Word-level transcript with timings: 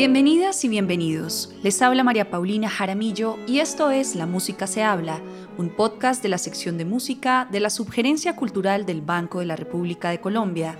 Bienvenidas 0.00 0.64
y 0.64 0.70
bienvenidos. 0.70 1.54
Les 1.62 1.82
habla 1.82 2.02
María 2.02 2.30
Paulina 2.30 2.70
Jaramillo 2.70 3.36
y 3.46 3.58
esto 3.58 3.90
es 3.90 4.16
La 4.16 4.24
Música 4.24 4.66
se 4.66 4.82
habla, 4.82 5.20
un 5.58 5.68
podcast 5.68 6.22
de 6.22 6.30
la 6.30 6.38
sección 6.38 6.78
de 6.78 6.86
música 6.86 7.46
de 7.52 7.60
la 7.60 7.68
Subgerencia 7.68 8.34
Cultural 8.34 8.86
del 8.86 9.02
Banco 9.02 9.40
de 9.40 9.44
la 9.44 9.56
República 9.56 10.08
de 10.08 10.18
Colombia. 10.18 10.74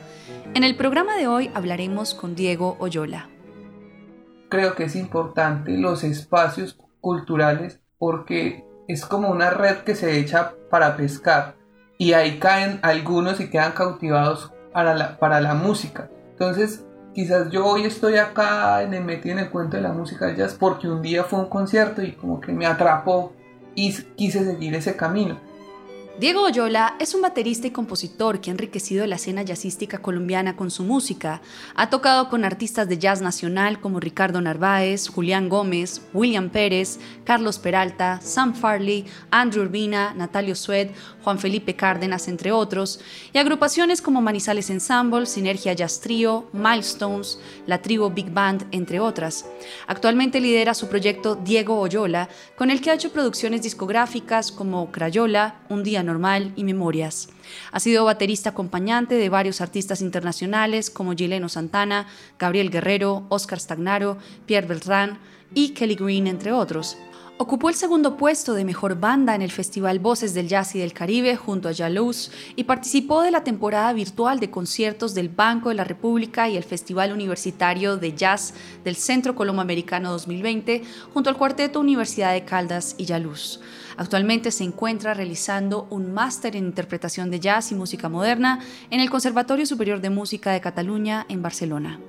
En 0.54 0.64
el 0.64 0.74
programa 0.74 1.18
de 1.18 1.26
hoy 1.26 1.50
hablaremos 1.52 2.14
con 2.14 2.34
Diego 2.34 2.78
Oyola. 2.80 3.28
Creo 4.48 4.74
que 4.74 4.84
es 4.84 4.96
importante 4.96 5.76
los 5.76 6.02
espacios 6.02 6.78
culturales 7.02 7.78
porque 7.98 8.64
es 8.88 9.04
como 9.04 9.28
una 9.28 9.50
red 9.50 9.80
que 9.80 9.96
se 9.96 10.18
echa 10.18 10.54
para 10.70 10.96
pescar 10.96 11.56
y 11.98 12.14
ahí 12.14 12.38
caen 12.38 12.80
algunos 12.80 13.38
y 13.40 13.50
quedan 13.50 13.72
cautivados 13.72 14.50
para 14.72 14.94
la, 14.94 15.18
para 15.18 15.42
la 15.42 15.52
música. 15.52 16.08
Entonces, 16.30 16.86
quizás 17.14 17.50
yo 17.50 17.66
hoy 17.66 17.84
estoy 17.84 18.16
acá 18.16 18.82
en 18.82 18.94
el 18.94 19.04
metido 19.04 19.38
en 19.38 19.44
el 19.44 19.50
cuento 19.50 19.76
de 19.76 19.82
la 19.82 19.92
música 19.92 20.34
jazz 20.34 20.54
porque 20.58 20.88
un 20.88 21.02
día 21.02 21.24
fue 21.24 21.40
un 21.40 21.48
concierto 21.48 22.02
y 22.02 22.12
como 22.12 22.40
que 22.40 22.52
me 22.52 22.66
atrapó 22.66 23.32
y 23.74 23.92
quise 23.92 24.44
seguir 24.44 24.74
ese 24.74 24.96
camino. 24.96 25.38
Diego 26.20 26.42
Oyola 26.42 26.96
es 26.98 27.14
un 27.14 27.22
baterista 27.22 27.66
y 27.66 27.70
compositor 27.70 28.42
que 28.42 28.50
ha 28.50 28.52
enriquecido 28.52 29.06
la 29.06 29.16
escena 29.16 29.40
jazzística 29.40 30.02
colombiana 30.02 30.54
con 30.54 30.70
su 30.70 30.82
música. 30.82 31.40
Ha 31.74 31.88
tocado 31.88 32.28
con 32.28 32.44
artistas 32.44 32.86
de 32.90 32.98
jazz 32.98 33.22
nacional 33.22 33.80
como 33.80 34.00
Ricardo 34.00 34.38
Narváez, 34.38 35.08
Julián 35.08 35.48
Gómez, 35.48 36.02
William 36.12 36.50
Pérez, 36.50 36.98
Carlos 37.24 37.58
Peralta, 37.58 38.20
Sam 38.20 38.54
Farley, 38.54 39.06
Andrew 39.30 39.64
Urbina, 39.64 40.12
Natalio 40.12 40.54
Sued, 40.54 40.90
Juan 41.24 41.38
Felipe 41.38 41.74
Cárdenas, 41.74 42.28
entre 42.28 42.52
otros, 42.52 43.00
y 43.32 43.38
agrupaciones 43.38 44.02
como 44.02 44.20
Manizales 44.20 44.68
Ensemble, 44.68 45.24
Sinergia 45.24 45.72
Jazz 45.72 46.02
Trio, 46.02 46.50
Milestones, 46.52 47.38
La 47.66 47.80
Tribu 47.80 48.10
Big 48.10 48.30
Band, 48.30 48.66
entre 48.72 49.00
otras. 49.00 49.46
Actualmente 49.86 50.38
lidera 50.38 50.74
su 50.74 50.86
proyecto 50.86 51.34
Diego 51.34 51.80
Oyola, 51.80 52.28
con 52.56 52.70
el 52.70 52.82
que 52.82 52.90
ha 52.90 52.94
hecho 52.94 53.10
producciones 53.10 53.62
discográficas 53.62 54.52
como 54.52 54.92
Crayola, 54.92 55.60
Un 55.70 55.82
Día 55.82 56.02
Y 56.56 56.64
Memorias. 56.64 57.28
Ha 57.72 57.80
sido 57.80 58.04
baterista 58.04 58.50
acompañante 58.50 59.14
de 59.14 59.28
varios 59.28 59.60
artistas 59.60 60.00
internacionales 60.00 60.90
como 60.90 61.14
Gileno 61.14 61.48
Santana, 61.48 62.06
Gabriel 62.38 62.70
Guerrero, 62.70 63.24
Oscar 63.28 63.60
Stagnaro, 63.60 64.18
Pierre 64.46 64.66
Beltrán 64.66 65.18
y 65.54 65.70
Kelly 65.70 65.94
Green, 65.94 66.26
entre 66.26 66.52
otros. 66.52 66.96
Ocupó 67.42 67.70
el 67.70 67.74
segundo 67.74 68.18
puesto 68.18 68.52
de 68.52 68.66
mejor 68.66 69.00
banda 69.00 69.34
en 69.34 69.40
el 69.40 69.50
Festival 69.50 69.98
Voces 69.98 70.34
del 70.34 70.46
Jazz 70.46 70.74
y 70.74 70.80
del 70.80 70.92
Caribe 70.92 71.36
junto 71.36 71.70
a 71.70 71.74
Jalous 71.74 72.30
y 72.54 72.64
participó 72.64 73.22
de 73.22 73.30
la 73.30 73.44
temporada 73.44 73.94
virtual 73.94 74.40
de 74.40 74.50
conciertos 74.50 75.14
del 75.14 75.30
Banco 75.30 75.70
de 75.70 75.74
la 75.74 75.84
República 75.84 76.50
y 76.50 76.58
el 76.58 76.64
Festival 76.64 77.14
Universitario 77.14 77.96
de 77.96 78.12
Jazz 78.12 78.52
del 78.84 78.94
Centro 78.94 79.34
Americano 79.58 80.10
2020 80.10 80.82
junto 81.14 81.30
al 81.30 81.38
Cuarteto 81.38 81.80
Universidad 81.80 82.34
de 82.34 82.44
Caldas 82.44 82.94
y 82.98 83.06
Jalous. 83.06 83.62
Actualmente 83.96 84.50
se 84.50 84.64
encuentra 84.64 85.14
realizando 85.14 85.86
un 85.88 86.12
máster 86.12 86.56
en 86.56 86.66
interpretación 86.66 87.30
de 87.30 87.40
jazz 87.40 87.72
y 87.72 87.74
música 87.74 88.10
moderna 88.10 88.60
en 88.90 89.00
el 89.00 89.08
Conservatorio 89.08 89.64
Superior 89.64 90.02
de 90.02 90.10
Música 90.10 90.52
de 90.52 90.60
Cataluña 90.60 91.24
en 91.30 91.40
Barcelona. 91.40 92.00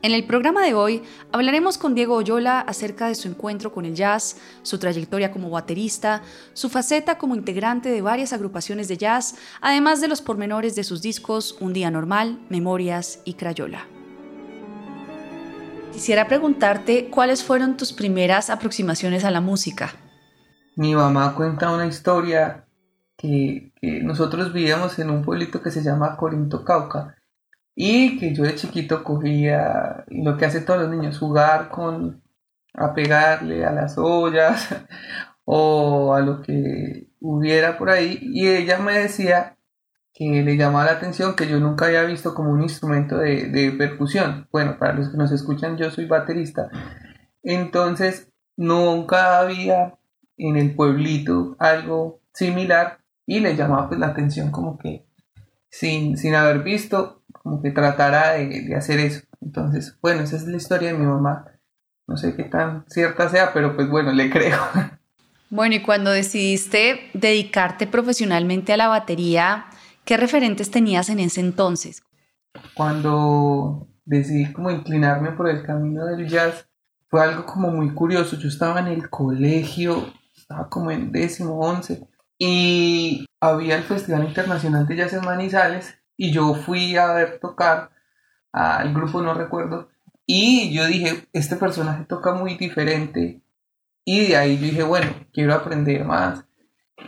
En 0.00 0.12
el 0.12 0.24
programa 0.24 0.62
de 0.62 0.74
hoy 0.74 1.02
hablaremos 1.32 1.76
con 1.76 1.96
Diego 1.96 2.14
Oyola 2.14 2.60
acerca 2.60 3.08
de 3.08 3.16
su 3.16 3.26
encuentro 3.26 3.72
con 3.72 3.84
el 3.84 3.96
jazz, 3.96 4.36
su 4.62 4.78
trayectoria 4.78 5.32
como 5.32 5.50
baterista, 5.50 6.22
su 6.52 6.68
faceta 6.68 7.18
como 7.18 7.34
integrante 7.34 7.88
de 7.88 8.00
varias 8.00 8.32
agrupaciones 8.32 8.86
de 8.86 8.96
jazz, 8.96 9.34
además 9.60 10.00
de 10.00 10.06
los 10.06 10.22
pormenores 10.22 10.76
de 10.76 10.84
sus 10.84 11.02
discos 11.02 11.56
Un 11.58 11.72
Día 11.72 11.90
Normal, 11.90 12.38
Memorias 12.48 13.22
y 13.24 13.34
Crayola. 13.34 13.86
Quisiera 15.92 16.28
preguntarte 16.28 17.08
cuáles 17.10 17.42
fueron 17.42 17.76
tus 17.76 17.92
primeras 17.92 18.50
aproximaciones 18.50 19.24
a 19.24 19.32
la 19.32 19.40
música. 19.40 19.96
Mi 20.76 20.94
mamá 20.94 21.34
cuenta 21.34 21.72
una 21.72 21.86
historia 21.86 22.68
que, 23.16 23.72
nosotros 23.82 24.52
vivíamos 24.52 24.96
en 25.00 25.10
un 25.10 25.24
pueblito 25.24 25.60
que 25.60 25.72
se 25.72 25.82
llama 25.82 26.16
Corinto 26.16 26.64
Cauca 26.64 27.17
y 27.80 28.18
que 28.18 28.34
yo 28.34 28.42
de 28.42 28.56
chiquito 28.56 29.04
cogía 29.04 30.04
lo 30.08 30.36
que 30.36 30.46
hacen 30.46 30.64
todos 30.64 30.80
los 30.80 30.90
niños, 30.90 31.16
jugar 31.16 31.68
con, 31.68 32.24
a 32.74 32.92
pegarle 32.92 33.64
a 33.64 33.70
las 33.70 33.96
ollas 33.96 34.68
o 35.44 36.12
a 36.12 36.20
lo 36.20 36.42
que 36.42 37.08
hubiera 37.20 37.78
por 37.78 37.90
ahí. 37.90 38.18
Y 38.20 38.48
ella 38.48 38.80
me 38.80 38.94
decía 38.98 39.56
que 40.12 40.42
le 40.42 40.56
llamaba 40.56 40.86
la 40.86 40.92
atención 40.94 41.36
que 41.36 41.46
yo 41.46 41.60
nunca 41.60 41.86
había 41.86 42.02
visto 42.02 42.34
como 42.34 42.50
un 42.50 42.62
instrumento 42.62 43.18
de, 43.18 43.44
de 43.44 43.70
percusión. 43.70 44.48
Bueno, 44.50 44.76
para 44.76 44.94
los 44.94 45.10
que 45.10 45.16
nos 45.16 45.30
escuchan, 45.30 45.76
yo 45.76 45.92
soy 45.92 46.06
baterista. 46.06 46.68
Entonces, 47.44 48.32
nunca 48.56 49.38
había 49.38 49.96
en 50.36 50.56
el 50.56 50.74
pueblito 50.74 51.54
algo 51.60 52.22
similar 52.32 52.98
y 53.24 53.38
le 53.38 53.54
llamaba 53.54 53.86
pues 53.86 54.00
la 54.00 54.08
atención 54.08 54.50
como 54.50 54.76
que 54.78 55.07
sin, 55.70 56.16
sin 56.16 56.34
haber 56.34 56.62
visto 56.62 57.22
como 57.42 57.62
que 57.62 57.70
tratara 57.70 58.32
de, 58.32 58.74
hacer 58.76 58.98
eso. 58.98 59.22
Entonces, 59.40 59.96
bueno, 60.02 60.22
esa 60.22 60.36
es 60.36 60.46
la 60.46 60.56
historia 60.56 60.92
de 60.92 60.98
mi 60.98 61.06
mamá. 61.06 61.46
No 62.06 62.16
sé 62.16 62.34
qué 62.34 62.44
tan 62.44 62.84
cierta 62.88 63.28
sea, 63.28 63.52
pero 63.52 63.76
pues 63.76 63.88
bueno, 63.88 64.12
le 64.12 64.30
creo. 64.30 64.58
Bueno, 65.50 65.76
y 65.76 65.80
cuando 65.80 66.10
decidiste 66.10 67.08
dedicarte 67.14 67.86
profesionalmente 67.86 68.74
a 68.74 68.76
la 68.76 68.88
batería, 68.88 69.64
¿qué 70.04 70.18
referentes 70.18 70.70
tenías 70.70 71.08
en 71.08 71.20
ese 71.20 71.40
entonces? 71.40 72.02
Cuando 72.74 73.88
decidí 74.04 74.52
como 74.52 74.70
inclinarme 74.70 75.32
por 75.32 75.48
el 75.48 75.62
camino 75.62 76.04
del 76.04 76.28
jazz, 76.28 76.68
fue 77.08 77.22
algo 77.22 77.46
como 77.46 77.70
muy 77.70 77.94
curioso. 77.94 78.36
Yo 78.36 78.48
estaba 78.48 78.80
en 78.80 78.88
el 78.88 79.08
colegio, 79.08 80.12
estaba 80.36 80.68
como 80.68 80.90
en 80.90 81.12
décimo, 81.12 81.58
once, 81.58 82.06
y 82.38 83.26
había 83.40 83.76
el 83.76 83.82
Festival 83.82 84.24
Internacional 84.24 84.86
de 84.86 84.96
Jazz 84.96 85.12
en 85.12 85.24
Manizales, 85.24 85.98
y 86.16 86.32
yo 86.32 86.54
fui 86.54 86.96
a 86.96 87.12
ver 87.12 87.38
tocar 87.40 87.90
al 88.52 88.94
grupo, 88.94 89.20
no 89.20 89.34
recuerdo, 89.34 89.88
y 90.24 90.72
yo 90.72 90.86
dije, 90.86 91.28
este 91.32 91.56
personaje 91.56 92.04
toca 92.04 92.32
muy 92.34 92.56
diferente, 92.56 93.42
y 94.04 94.28
de 94.28 94.36
ahí 94.36 94.56
yo 94.56 94.64
dije, 94.64 94.82
bueno, 94.82 95.10
quiero 95.32 95.54
aprender 95.54 96.04
más, 96.04 96.44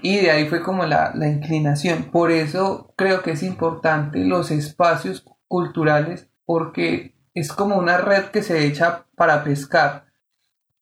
y 0.02 0.16
de 0.18 0.30
ahí 0.30 0.48
fue 0.48 0.62
como 0.62 0.84
la, 0.86 1.12
la 1.14 1.28
inclinación. 1.28 2.04
Por 2.04 2.30
eso 2.30 2.94
creo 2.96 3.22
que 3.22 3.32
es 3.32 3.42
importante 3.42 4.24
los 4.24 4.50
espacios 4.50 5.24
culturales, 5.48 6.28
porque 6.44 7.16
es 7.34 7.52
como 7.52 7.76
una 7.76 7.96
red 7.98 8.26
que 8.26 8.42
se 8.42 8.66
echa 8.66 9.06
para 9.16 9.42
pescar, 9.44 10.06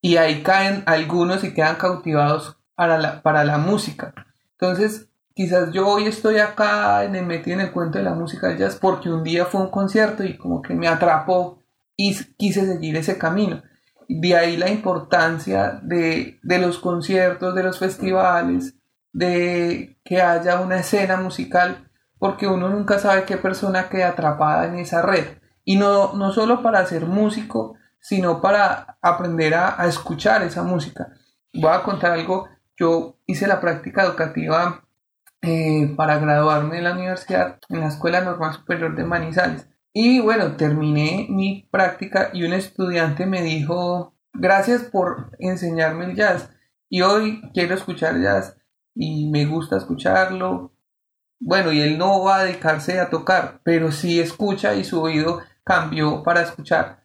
y 0.00 0.16
ahí 0.16 0.42
caen 0.42 0.82
algunos 0.86 1.44
y 1.44 1.54
quedan 1.54 1.76
cautivados 1.76 2.58
para 2.74 2.98
la, 2.98 3.22
para 3.22 3.44
la 3.44 3.58
música. 3.58 4.14
Entonces, 4.60 5.08
quizás 5.34 5.72
yo 5.72 5.86
hoy 5.86 6.06
estoy 6.06 6.38
acá 6.38 7.04
en 7.04 7.14
el 7.14 7.24
metido 7.24 7.54
en 7.54 7.66
el 7.66 7.70
cuento 7.70 7.98
de 7.98 8.04
la 8.04 8.14
música 8.14 8.56
jazz 8.56 8.76
porque 8.76 9.08
un 9.08 9.22
día 9.22 9.46
fue 9.46 9.60
un 9.60 9.70
concierto 9.70 10.24
y 10.24 10.36
como 10.36 10.62
que 10.62 10.74
me 10.74 10.88
atrapó 10.88 11.62
y 11.96 12.14
quise 12.36 12.66
seguir 12.66 12.96
ese 12.96 13.18
camino. 13.18 13.62
De 14.08 14.36
ahí 14.36 14.56
la 14.56 14.68
importancia 14.68 15.78
de, 15.82 16.40
de 16.42 16.58
los 16.58 16.78
conciertos, 16.78 17.54
de 17.54 17.62
los 17.62 17.78
festivales, 17.78 18.74
de 19.12 19.98
que 20.04 20.20
haya 20.20 20.60
una 20.60 20.80
escena 20.80 21.16
musical, 21.18 21.88
porque 22.18 22.48
uno 22.48 22.68
nunca 22.68 22.98
sabe 22.98 23.24
qué 23.24 23.36
persona 23.36 23.88
queda 23.88 24.08
atrapada 24.08 24.66
en 24.66 24.76
esa 24.76 25.02
red. 25.02 25.38
Y 25.64 25.76
no, 25.76 26.14
no 26.14 26.32
solo 26.32 26.62
para 26.62 26.84
ser 26.86 27.06
músico, 27.06 27.76
sino 28.00 28.40
para 28.40 28.98
aprender 29.02 29.54
a, 29.54 29.80
a 29.80 29.86
escuchar 29.86 30.42
esa 30.42 30.62
música. 30.62 31.12
Voy 31.52 31.70
a 31.72 31.82
contar 31.82 32.12
algo, 32.12 32.48
yo 32.78 33.18
hice 33.26 33.46
la 33.46 33.60
práctica 33.60 34.04
educativa 34.04 34.84
eh, 35.42 35.92
para 35.96 36.18
graduarme 36.18 36.76
de 36.76 36.82
la 36.82 36.92
universidad 36.92 37.58
en 37.68 37.80
la 37.80 37.88
Escuela 37.88 38.20
Normal 38.20 38.54
Superior 38.54 38.94
de 38.94 39.04
Manizales. 39.04 39.68
Y 39.92 40.20
bueno, 40.20 40.56
terminé 40.56 41.26
mi 41.28 41.68
práctica 41.70 42.30
y 42.32 42.44
un 42.44 42.52
estudiante 42.52 43.26
me 43.26 43.42
dijo, 43.42 44.14
gracias 44.32 44.82
por 44.82 45.36
enseñarme 45.38 46.06
el 46.06 46.14
jazz. 46.14 46.50
Y 46.88 47.02
hoy 47.02 47.42
quiero 47.52 47.74
escuchar 47.74 48.20
jazz 48.20 48.56
y 48.94 49.28
me 49.30 49.46
gusta 49.46 49.76
escucharlo. 49.76 50.72
Bueno, 51.40 51.72
y 51.72 51.80
él 51.80 51.98
no 51.98 52.22
va 52.22 52.38
a 52.38 52.44
dedicarse 52.44 53.00
a 53.00 53.10
tocar, 53.10 53.60
pero 53.64 53.92
sí 53.92 54.20
escucha 54.20 54.74
y 54.74 54.84
su 54.84 55.00
oído 55.00 55.40
cambió 55.64 56.22
para 56.22 56.42
escuchar. 56.42 57.04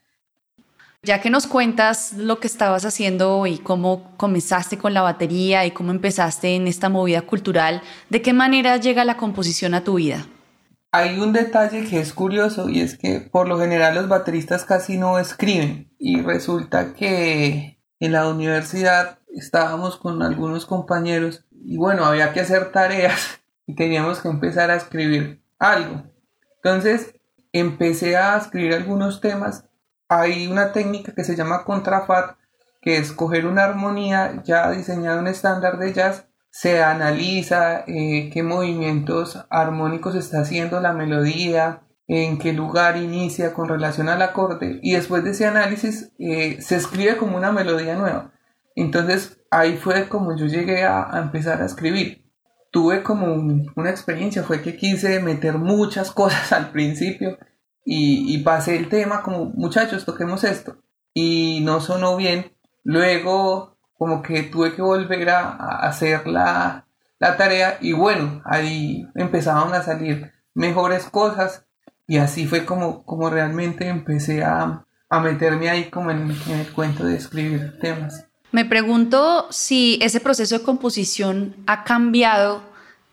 Ya 1.06 1.20
que 1.20 1.30
nos 1.30 1.48
cuentas 1.48 2.14
lo 2.14 2.40
que 2.40 2.48
estabas 2.48 2.86
haciendo 2.86 3.46
y 3.46 3.58
cómo 3.58 4.16
comenzaste 4.16 4.78
con 4.78 4.94
la 4.94 5.02
batería 5.02 5.66
y 5.66 5.72
cómo 5.72 5.92
empezaste 5.92 6.56
en 6.56 6.66
esta 6.66 6.88
movida 6.88 7.24
cultural, 7.24 7.82
¿de 8.10 8.22
qué 8.22 8.32
manera 8.32 8.78
llega 8.78 9.04
la 9.04 9.18
composición 9.18 9.74
a 9.74 9.84
tu 9.84 9.96
vida? 9.96 10.26
Hay 10.94 11.20
un 11.20 11.34
detalle 11.34 11.84
que 11.84 12.00
es 12.00 12.14
curioso 12.14 12.70
y 12.70 12.80
es 12.80 12.98
que 12.98 13.20
por 13.20 13.50
lo 13.50 13.60
general 13.60 13.96
los 13.96 14.08
bateristas 14.08 14.64
casi 14.64 14.98
no 14.98 15.20
escriben 15.20 15.94
y 16.00 16.22
resulta 16.22 16.94
que 16.94 17.82
en 18.00 18.12
la 18.14 18.30
universidad 18.30 19.20
estábamos 19.36 19.98
con 19.98 20.24
algunos 20.24 20.66
compañeros 20.66 21.44
y 21.52 21.76
bueno, 21.76 22.06
había 22.06 22.32
que 22.32 22.40
hacer 22.40 22.72
tareas 22.72 23.42
y 23.68 23.76
teníamos 23.76 24.22
que 24.22 24.30
empezar 24.30 24.72
a 24.72 24.78
escribir 24.78 25.44
algo. 25.60 26.04
Entonces 26.64 27.14
empecé 27.52 28.16
a 28.16 28.38
escribir 28.38 28.74
algunos 28.74 29.20
temas 29.20 29.66
hay 30.10 30.48
una 30.48 30.72
técnica 30.72 31.14
que 31.14 31.24
se 31.24 31.36
llama 31.36 31.64
contrafat, 31.64 32.38
que 32.82 32.98
es 32.98 33.12
coger 33.12 33.46
una 33.46 33.64
armonía 33.64 34.42
ya 34.44 34.70
diseñada 34.72 35.20
en 35.20 35.28
estándar 35.28 35.78
de 35.78 35.94
jazz, 35.94 36.28
se 36.50 36.84
analiza 36.84 37.84
eh, 37.88 38.30
qué 38.32 38.44
movimientos 38.44 39.44
armónicos 39.50 40.16
está 40.16 40.42
haciendo 40.42 40.80
la 40.80 40.94
melodía, 40.94 41.82
en 42.08 42.38
qué 42.38 42.54
lugar 42.54 42.98
inicia 42.98 43.54
con 43.54 43.70
relación 43.70 44.10
al 44.10 44.22
acorde 44.22 44.80
y 44.82 44.94
después 44.94 45.24
de 45.24 45.32
ese 45.32 45.46
análisis 45.46 46.12
eh, 46.20 46.62
se 46.62 46.76
escribe 46.76 47.18
como 47.18 47.38
una 47.38 47.52
melodía 47.52 47.96
nueva. 47.96 48.34
Entonces 48.76 49.40
ahí 49.50 49.78
fue 49.78 50.10
como 50.10 50.36
yo 50.36 50.46
llegué 50.46 50.84
a, 50.84 51.10
empezar 51.16 51.62
a 51.62 51.66
escribir. 51.66 52.24
Tuve 52.72 53.04
como 53.04 53.34
una 53.76 53.90
experiencia, 53.90 54.44
fue 54.44 54.62
que 54.62 54.76
quise 54.76 55.20
meter 55.22 55.58
muchas 55.58 56.12
cosas 56.14 56.52
al 56.52 56.72
principio 56.72 57.38
y, 57.86 58.38
pasé 58.40 58.78
el 58.78 58.90
tema 58.90 59.22
como 59.22 59.46
muchachos, 59.46 60.06
toquemos 60.06 60.44
esto. 60.44 60.78
Y 61.14 61.62
no 61.64 61.82
sonó 61.82 62.16
bien. 62.16 62.54
Luego 62.84 63.78
como 63.98 64.22
que 64.22 64.44
tuve 64.44 64.74
que 64.74 64.82
volver 64.82 65.30
a, 65.30 65.52
hacer 65.88 66.28
la, 66.28 66.86
la 67.20 67.38
tarea 67.38 67.78
y 67.82 67.94
bueno, 67.94 68.42
ahí 68.46 69.08
empezaban 69.16 69.74
a 69.74 69.84
salir 69.84 70.32
mejores 70.54 71.06
cosas 71.06 71.66
y 72.08 72.18
así 72.18 72.48
fue 72.48 72.66
como, 72.66 73.06
como 73.06 73.30
realmente 73.30 73.88
empecé 73.88 74.44
a, 74.44 74.86
a 75.10 75.20
meterme 75.20 75.70
ahí 75.70 75.90
como 75.90 76.12
en, 76.12 76.32
en, 76.48 76.60
el 76.60 76.72
cuento 76.74 77.06
de 77.06 77.16
escribir 77.16 77.80
temas. 77.80 78.26
Me 78.52 78.66
pregunto 78.66 79.48
si 79.52 79.98
ese 80.02 80.20
proceso 80.20 80.58
de 80.58 80.64
composición 80.64 81.56
ha 81.66 81.84
cambiado 81.84 82.62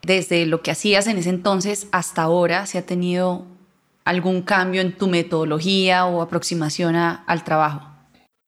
desde 0.03 0.45
lo 0.45 0.61
que 0.61 0.71
hacías 0.71 1.07
en 1.07 1.17
ese 1.17 1.29
entonces 1.29 1.87
hasta 1.91 2.23
ahora, 2.23 2.65
si 2.65 2.77
ha 2.77 2.85
tenido 2.85 3.45
algún 4.05 4.41
cambio 4.41 4.81
en 4.81 4.97
tu 4.97 5.07
metodología 5.07 6.05
o 6.05 6.21
aproximación 6.21 6.95
al 6.95 7.43
trabajo. 7.43 7.87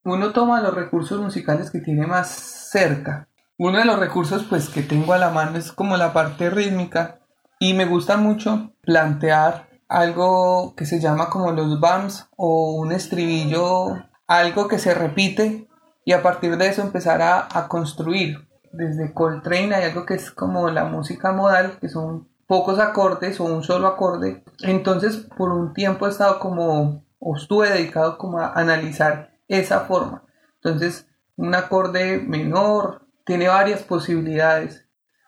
Uno 0.05 0.33
toma 0.33 0.61
los 0.61 0.73
recursos 0.73 1.21
musicales 1.21 1.71
que 1.71 1.79
tiene 1.79 2.05
más 2.05 2.27
cerca. 2.29 3.29
Uno 3.57 3.79
de 3.79 3.85
los 3.85 4.00
recursos 4.00 4.44
pues 4.44 4.69
que 4.69 4.81
tengo 4.81 5.13
a 5.13 5.17
la 5.17 5.29
mano 5.29 5.57
es 5.57 5.71
como 5.71 5.95
la 5.95 6.11
parte 6.11 6.50
rítmica 6.50 7.19
y 7.59 7.73
me 7.73 7.85
gusta 7.85 8.17
mucho 8.17 8.73
plantear 8.81 9.69
algo 9.88 10.73
que 10.75 10.85
se 10.85 11.00
llama 11.00 11.29
como 11.29 11.51
los 11.51 11.79
bams 11.79 12.27
o 12.35 12.73
un 12.73 12.91
estribillo, 12.91 14.03
algo 14.27 14.67
que 14.67 14.79
se 14.79 14.94
repite 14.94 15.69
y 16.03 16.11
a 16.13 16.21
partir 16.21 16.57
de 16.57 16.67
eso 16.67 16.81
empezar 16.81 17.21
a, 17.21 17.47
a 17.53 17.67
construir. 17.67 18.47
Desde 18.73 19.13
Coltrane 19.13 19.75
hay 19.75 19.83
algo 19.85 20.06
que 20.06 20.15
es 20.15 20.31
como 20.31 20.69
la 20.69 20.85
música 20.85 21.31
modal, 21.31 21.77
que 21.79 21.89
son 21.89 22.27
pocos 22.48 22.80
acordes 22.80 23.40
o 23.40 23.45
un 23.45 23.63
solo 23.63 23.88
acorde. 23.88 24.44
Entonces 24.62 25.18
por 25.18 25.51
un 25.51 25.74
tiempo 25.74 26.07
he 26.07 26.10
estado 26.10 26.40
como, 26.40 27.06
o 27.19 27.36
estuve 27.36 27.69
dedicado 27.69 28.18
como 28.18 28.40
a 28.40 28.54
analizar 28.54 29.31
esa 29.48 29.81
forma. 29.81 30.24
Entonces 30.56 31.07
un 31.36 31.56
acorde 31.56 32.19
menor 32.19 33.07
tiene 33.25 33.48
varias 33.48 33.81
posibilidades. 33.84 34.86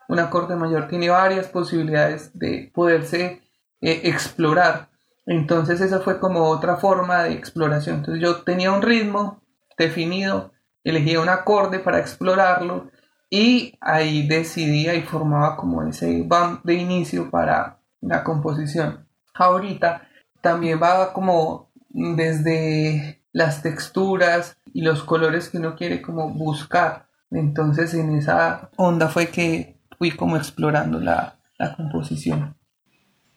Un 0.08 0.20
acorde 0.20 0.56
mayor 0.56 0.88
tiene 0.88 1.10
varias 1.10 1.48
posibilidades 1.48 2.38
de 2.38 2.72
poderse 2.74 3.42
eh, 3.82 4.02
explorar. 4.04 4.90
Entonces 5.26 5.82
esa 5.82 6.00
fue 6.00 6.20
como 6.20 6.50
otra 6.50 6.78
forma 6.78 7.24
de 7.24 7.34
exploración. 7.34 7.98
Entonces 7.98 8.22
yo 8.22 8.44
tenía 8.44 8.72
un 8.72 8.82
ritmo 8.82 9.42
definido, 9.78 10.52
elegía 10.84 11.20
un 11.20 11.30
acorde 11.30 11.80
para 11.80 12.00
explorarlo 12.00 12.92
y 13.36 13.78
ahí 13.82 14.26
decidía 14.26 14.96
y 14.96 15.02
formaba 15.02 15.58
como 15.58 15.84
ese 15.84 16.22
bump 16.22 16.64
de 16.64 16.76
inicio 16.76 17.30
para 17.30 17.80
la 18.00 18.24
composición. 18.24 19.10
Ahorita 19.34 20.08
también 20.40 20.80
va 20.82 21.12
como 21.12 21.70
desde 21.90 23.22
las 23.34 23.62
texturas 23.62 24.58
y 24.74 24.84
los 24.84 25.04
colores 25.04 25.50
que 25.50 25.58
uno 25.58 25.76
quiere 25.76 26.02
como 26.02 26.30
buscar. 26.30 27.10
Entonces 27.30 27.94
en 27.94 28.16
esa 28.16 28.70
onda 28.78 29.10
fue 29.10 29.28
que 29.28 29.82
fui 29.98 30.12
como 30.12 30.38
explorando 30.38 31.02
la, 31.02 31.38
la 31.58 31.76
composición. 31.76 32.56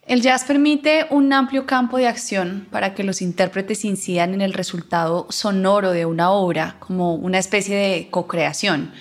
El 0.02 0.22
jazz 0.22 0.44
permite 0.44 1.06
un 1.10 1.32
amplio 1.32 1.66
campo 1.66 1.96
de 1.98 2.06
acción 2.06 2.68
para 2.70 2.94
que 2.94 3.02
los 3.02 3.20
intérpretes 3.20 3.84
incidan 3.84 4.32
en 4.32 4.42
el 4.42 4.52
resultado 4.52 5.26
sonoro 5.30 5.90
de 5.90 6.06
una 6.06 6.30
obra, 6.30 6.76
como 6.78 7.16
una 7.16 7.38
especie 7.38 7.76
de 7.76 8.08
co-creación. 8.10 8.92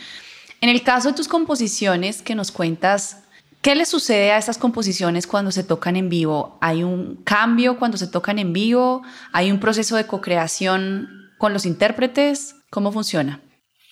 En 0.59 0.69
el 0.69 0.83
caso 0.83 1.09
de 1.09 1.15
tus 1.15 1.27
composiciones 1.27 2.21
que 2.21 2.33
nos 2.33 2.51
cuentas, 2.51 3.23
¿qué 3.61 3.75
le 3.75 3.85
sucede 3.85 4.31
a 4.31 4.37
estas 4.37 4.57
composiciones 4.57 5.27
cuando 5.27 5.51
se 5.51 5.63
tocan 5.63 5.95
en 5.95 6.09
vivo? 6.09 6.57
¿Hay 6.61 6.83
un 6.83 7.23
cambio 7.23 7.77
cuando 7.77 7.97
se 7.97 8.07
tocan 8.07 8.39
en 8.39 8.53
vivo? 8.53 9.03
¿Hay 9.33 9.51
un 9.51 9.59
proceso 9.59 9.95
de 9.95 10.07
co-creación 10.07 11.09
con 11.37 11.53
los 11.53 11.65
intérpretes? 11.65 12.55
¿Cómo 12.71 12.91
funciona? 12.91 13.41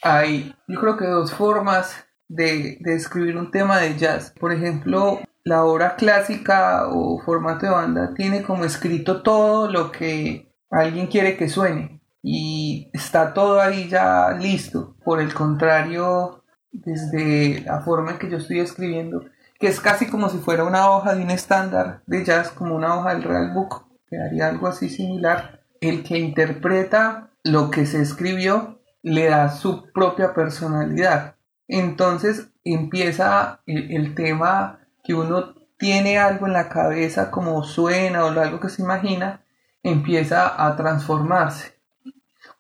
Hay, 0.02 0.56
yo 0.68 0.80
creo 0.80 0.98
que 0.98 1.06
dos 1.06 1.32
formas 1.34 2.06
de, 2.28 2.78
de 2.80 2.96
escribir 2.96 3.38
un 3.38 3.52
tema 3.52 3.78
de 3.78 3.96
jazz. 3.98 4.34
Por 4.40 4.52
ejemplo, 4.52 5.20
la 5.44 5.64
obra 5.64 5.96
clásica 5.96 6.88
o 6.90 7.22
formato 7.24 7.68
de 7.68 7.72
banda 7.72 8.14
tiene 8.16 8.42
como 8.42 8.66
escrito 8.66 9.22
todo 9.22 9.70
lo 9.70 9.92
que 9.92 10.52
alguien 10.72 11.06
quiere 11.08 11.38
que 11.38 11.48
suene 11.48 12.02
y 12.24 12.90
está 12.92 13.36
todo 13.36 13.62
ahí 13.62 13.88
ya 13.88 14.32
listo. 14.32 14.96
Por 15.06 15.22
el 15.22 15.32
contrario, 15.32 16.44
desde 16.84 17.62
la 17.62 17.82
forma 17.82 18.12
en 18.12 18.18
que 18.18 18.30
yo 18.30 18.38
estoy 18.38 18.60
escribiendo, 18.60 19.26
que 19.60 19.68
es 19.68 19.80
casi 19.80 20.08
como 20.08 20.30
si 20.30 20.38
fuera 20.38 20.64
una 20.64 20.90
hoja 20.90 21.16
de 21.16 21.24
un 21.24 21.32
estándar 21.32 22.02
de 22.06 22.24
jazz, 22.26 22.50
como 22.50 22.76
una 22.76 22.98
hoja 22.98 23.14
del 23.14 23.24
Real 23.24 23.52
Book, 23.54 23.86
que 24.10 24.18
haría 24.18 24.48
algo 24.48 24.68
así 24.68 24.90
similar. 24.90 25.62
El 25.82 26.04
que 26.04 26.18
interpreta 26.18 27.30
lo 27.44 27.70
que 27.70 27.86
se 27.86 28.02
escribió 28.02 28.80
le 29.02 29.30
da 29.30 29.50
su 29.50 29.92
propia 29.94 30.34
personalidad. 30.34 31.36
Entonces 31.68 32.50
empieza 32.64 33.62
el 33.66 34.16
tema 34.16 34.80
que 35.04 35.14
uno 35.14 35.56
tiene 35.78 36.18
algo 36.18 36.48
en 36.48 36.54
la 36.54 36.70
cabeza 36.70 37.32
como 37.32 37.64
suena 37.64 38.26
o 38.26 38.30
algo 38.30 38.60
que 38.60 38.70
se 38.70 38.82
imagina, 38.82 39.42
empieza 39.84 40.66
a 40.66 40.76
transformarse. 40.76 41.76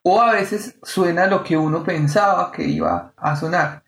O 0.03 0.21
a 0.21 0.33
veces 0.33 0.77
suena 0.83 1.25
lo 1.25 1.44
que 1.44 1.57
uno 1.57 1.83
pensaba 1.83 2.51
que 2.51 2.63
iba 2.63 3.13
a 3.17 3.35
sonar. 3.35 3.84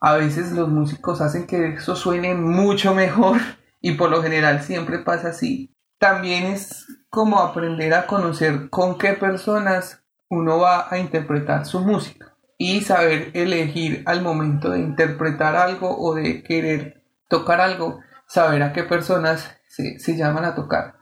A 0.00 0.16
veces 0.16 0.52
los 0.52 0.68
músicos 0.68 1.20
hacen 1.20 1.46
que 1.46 1.74
eso 1.74 1.94
suene 1.94 2.34
mucho 2.34 2.94
mejor 2.94 3.38
y 3.80 3.92
por 3.92 4.10
lo 4.10 4.22
general 4.22 4.62
siempre 4.62 4.98
pasa 5.00 5.28
así. 5.28 5.74
También 5.98 6.44
es 6.44 6.86
como 7.10 7.40
aprender 7.40 7.92
a 7.92 8.06
conocer 8.06 8.70
con 8.70 8.96
qué 8.96 9.12
personas 9.12 10.02
uno 10.30 10.58
va 10.58 10.86
a 10.90 10.98
interpretar 10.98 11.66
su 11.66 11.80
música 11.80 12.34
y 12.56 12.80
saber 12.80 13.30
elegir 13.34 14.02
al 14.06 14.22
momento 14.22 14.70
de 14.70 14.80
interpretar 14.80 15.56
algo 15.56 15.98
o 15.98 16.14
de 16.14 16.42
querer 16.42 17.02
tocar 17.28 17.60
algo, 17.60 18.00
saber 18.26 18.62
a 18.62 18.72
qué 18.72 18.84
personas 18.84 19.60
se, 19.66 20.16
llaman 20.16 20.44
a 20.44 20.54
tocar. 20.54 20.96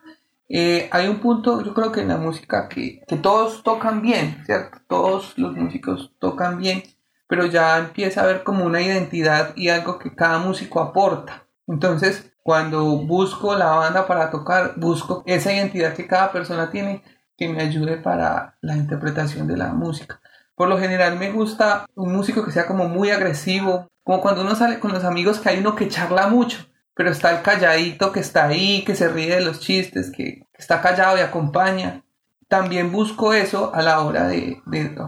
Eh, 0.49 0.89
hay 0.91 1.09
un 1.09 1.21
punto, 1.21 1.63
yo 1.65 1.75
creo 1.75 1.93
que 1.93 2.01
en 2.01 2.09
la 2.09 2.17
música 2.17 2.69
que, 2.69 3.03
todos 3.23 3.63
tocan 3.63 4.03
bien, 4.03 4.43
¿cierto? 4.47 4.79
Todos 4.89 5.37
los 5.37 5.55
músicos 5.57 6.13
tocan 6.19 6.59
bien, 6.59 6.83
pero 7.29 7.47
ya 7.47 7.79
empieza 7.79 8.21
a 8.21 8.25
haber 8.25 8.43
como 8.43 8.65
una 8.65 8.81
identidad 8.81 9.53
y 9.55 9.69
algo 9.69 9.99
que 9.99 10.15
cada 10.15 10.39
músico 10.39 10.81
aporta. 10.81 11.47
Entonces, 11.67 12.33
cuando 12.43 12.85
busco 12.97 13.55
la 13.55 13.73
banda 13.73 14.07
para 14.07 14.31
tocar, 14.31 14.73
busco 14.77 15.23
esa 15.27 15.53
identidad 15.53 15.95
que 15.95 16.07
cada 16.07 16.33
persona 16.33 16.71
tiene 16.71 17.03
que 17.37 17.49
me 17.49 17.63
ayude 17.63 17.99
para 17.99 18.57
la 18.61 18.77
interpretación 18.77 19.47
de 19.47 19.57
la 19.57 19.73
música. 19.73 20.21
Por 20.57 20.69
lo 20.69 20.79
general 20.79 21.17
me 21.19 21.31
gusta 21.31 21.87
un 21.95 22.13
músico 22.13 22.45
que 22.45 22.51
sea 22.51 22.67
como 22.67 22.89
muy 22.89 23.11
agresivo, 23.11 23.87
como 24.03 24.21
cuando 24.21 24.41
uno 24.43 24.57
sale 24.57 24.81
con 24.81 24.93
los 24.93 25.05
amigos 25.05 25.39
que 25.39 25.51
hay 25.51 25.61
uno 25.61 25.77
que 25.77 25.89
charla 25.89 26.27
mucho, 26.27 26.67
pero 26.95 27.11
está 27.11 27.31
el 27.31 27.43
calladito 27.43 28.11
que 28.11 28.19
está 28.19 28.47
ahí, 28.47 28.83
que 28.85 28.97
se 28.97 29.09
ríe 29.09 29.37
de 29.37 29.41
los 29.41 29.61
chistes, 29.61 30.11
que, 30.11 30.43
está 30.55 30.81
callado 30.81 31.17
y 31.17 31.21
acompaña. 31.21 32.03
También 32.49 32.91
busco 32.91 33.33
eso 33.33 33.73
a 33.73 33.83
la 33.83 34.01
hora 34.01 34.27
de, 34.27 34.61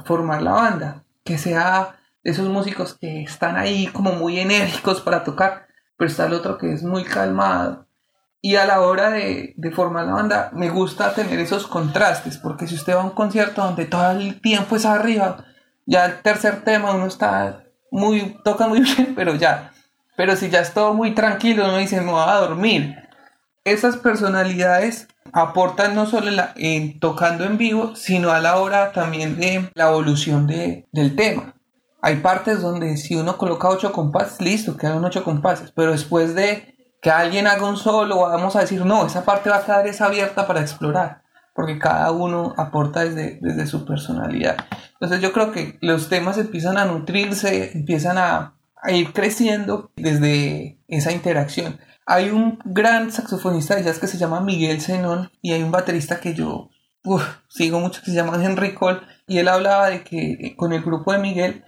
formar 0.05 0.43
la 0.43 0.53
banda, 0.53 1.05
que 1.25 1.37
sea 1.37 1.97
esos 2.23 2.49
músicos 2.49 2.97
que 2.99 3.23
están 3.23 3.57
ahí 3.57 3.87
como 3.89 4.13
muy 4.13 4.39
enérgicos 4.39 5.01
para 5.01 5.25
tocar, 5.25 5.67
pero 5.97 6.11
está 6.11 6.27
el 6.27 6.35
otro 6.35 6.59
que 6.59 6.73
es 6.73 6.83
muy 6.83 7.05
calmado. 7.05 7.87
Y 8.43 8.57
a 8.57 8.65
la 8.65 8.81
hora 8.81 9.11
de, 9.11 9.55
formar 9.75 10.07
la 10.07 10.15
banda, 10.15 10.51
me 10.55 10.71
gusta 10.71 11.13
tener 11.13 11.39
esos 11.39 11.67
contrastes, 11.67 12.39
porque 12.39 12.67
si 12.67 12.75
usted 12.75 12.95
va 12.95 13.03
a 13.03 13.05
un 13.05 13.11
concierto 13.11 13.63
donde 13.63 13.85
todo 13.85 14.11
el 14.13 14.41
tiempo 14.41 14.77
es 14.77 14.87
arriba, 14.87 15.45
ya 15.85 16.07
el 16.07 16.23
tercer 16.23 16.63
tema 16.63 16.95
uno 16.95 17.07
está 17.07 17.65
muy, 17.91 18.39
toca 18.45 18.67
muy 18.67 18.81
bien, 18.97 19.15
pero 19.15 19.35
ya. 19.35 19.73
Pero 20.17 20.37
si 20.37 20.49
ya 20.49 20.61
es 20.61 20.73
todo 20.73 20.95
muy 20.95 21.15
tranquilo, 21.15 21.65
uno 21.65 21.79
dice, 21.79 22.01
me 22.01 22.13
voy 22.13 22.23
a 22.27 22.35
dormir. 22.37 22.97
Esas 23.65 23.99
personalidades 23.99 25.09
aportan 25.33 25.95
no 25.95 26.07
solo 26.07 26.31
tocando 26.99 27.45
en 27.45 27.59
vivo, 27.59 27.95
sino 27.95 28.31
a 28.31 28.41
la 28.41 28.57
hora 28.57 28.93
también 28.93 29.37
de 29.37 29.71
la 29.75 29.89
evolución 29.89 30.47
de, 30.47 30.89
del 30.93 31.15
tema. 31.15 31.55
Hay 32.03 32.17
partes 32.17 32.63
donde 32.63 32.97
si 32.97 33.15
uno 33.15 33.37
coloca 33.37 33.69
ocho 33.69 33.93
compases, 33.93 34.41
listo, 34.41 34.77
quedan 34.77 35.05
ocho 35.05 35.25
compases, 35.25 35.73
pero 35.73 35.93
después 35.93 36.35
de 36.35 36.75
que 37.03 37.11
alguien 37.11 37.47
haga 37.47 37.67
un 37.67 37.77
solo, 37.77 38.21
vamos 38.21 38.57
a 38.57 38.61
decir, 38.61 38.85
no, 38.85 39.07
esa 39.07 39.25
parte 39.25 39.51
va 39.51 39.57
a 39.57 39.65
quedar 39.65 39.87
esa 39.87 40.07
abierta 40.07 40.47
para 40.47 40.61
explorar. 40.61 41.23
porque 41.55 41.79
cada 41.79 42.11
uno 42.13 42.55
aporta 42.57 43.05
desde, 43.05 43.39
desde 43.43 43.67
su 43.67 43.85
personalidad. 43.85 44.57
Entonces 44.95 45.21
yo 45.21 45.33
creo 45.33 45.53
que 45.53 45.79
los 45.83 46.09
temas 46.09 46.39
empiezan 46.39 46.79
a 46.79 46.87
nutrirse, 46.87 47.73
empiezan 47.75 48.17
a, 48.17 48.55
a 48.83 48.93
ir 48.93 49.13
creciendo 49.13 49.91
desde 49.97 50.81
esa 50.89 51.13
interacción. 51.13 51.79
Hay 52.07 52.31
un 52.31 52.59
gran 52.65 53.13
saxofonista 53.13 53.75
de 53.75 53.83
jazz 53.83 53.99
que 53.99 54.07
se 54.07 54.17
llama 54.17 54.41
Miguel 54.41 54.81
Zenón 54.81 55.31
y 55.43 55.53
hay 55.53 55.63
un 55.63 55.71
baterista 55.71 56.21
que 56.21 56.35
yo 56.35 56.71
sigo 57.49 57.81
mucho 57.81 58.01
que 58.03 58.11
se 58.11 58.17
llama 58.17 58.43
Henry 58.43 58.75
Cole 58.75 59.01
y 59.27 59.39
él 59.39 59.49
hablaba 59.49 59.89
de 59.89 60.03
que 60.03 60.33
eh, 60.33 60.57
con 60.57 60.73
el 60.73 60.83
grupo 60.83 61.13
de 61.13 61.19
Miguel 61.19 61.65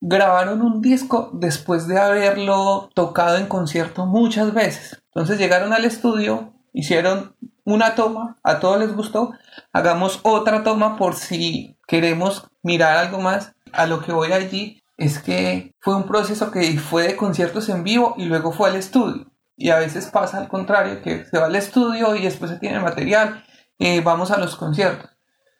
grabaron 0.00 0.62
un 0.62 0.80
disco 0.80 1.30
después 1.32 1.88
de 1.88 1.98
haberlo 1.98 2.90
tocado 2.94 3.38
en 3.38 3.46
concierto 3.46 4.06
muchas 4.06 4.52
veces. 4.52 5.02
Entonces 5.06 5.38
llegaron 5.38 5.72
al 5.72 5.84
estudio, 5.84 6.54
hicieron 6.72 7.34
una 7.64 7.94
toma, 7.94 8.38
a 8.42 8.60
todos 8.60 8.78
les 8.78 8.94
gustó, 8.94 9.32
hagamos 9.72 10.20
otra 10.22 10.62
toma 10.62 10.96
por 10.96 11.14
si 11.14 11.76
queremos 11.86 12.48
mirar 12.62 12.96
algo 12.96 13.20
más. 13.20 13.54
A 13.72 13.86
lo 13.86 14.00
que 14.00 14.12
voy 14.12 14.32
allí 14.32 14.82
es 14.96 15.18
que 15.18 15.74
fue 15.80 15.96
un 15.96 16.06
proceso 16.06 16.50
que 16.50 16.78
fue 16.78 17.08
de 17.08 17.16
conciertos 17.16 17.68
en 17.68 17.84
vivo 17.84 18.14
y 18.16 18.26
luego 18.26 18.52
fue 18.52 18.70
al 18.70 18.76
estudio. 18.76 19.30
Y 19.56 19.70
a 19.70 19.78
veces 19.78 20.06
pasa 20.06 20.38
al 20.38 20.48
contrario, 20.48 21.02
que 21.02 21.24
se 21.24 21.38
va 21.38 21.46
al 21.46 21.56
estudio 21.56 22.14
y 22.14 22.22
después 22.22 22.50
se 22.50 22.58
tiene 22.58 22.78
material, 22.78 23.44
eh, 23.78 24.00
vamos 24.02 24.30
a 24.30 24.38
los 24.38 24.56
conciertos. 24.56 25.10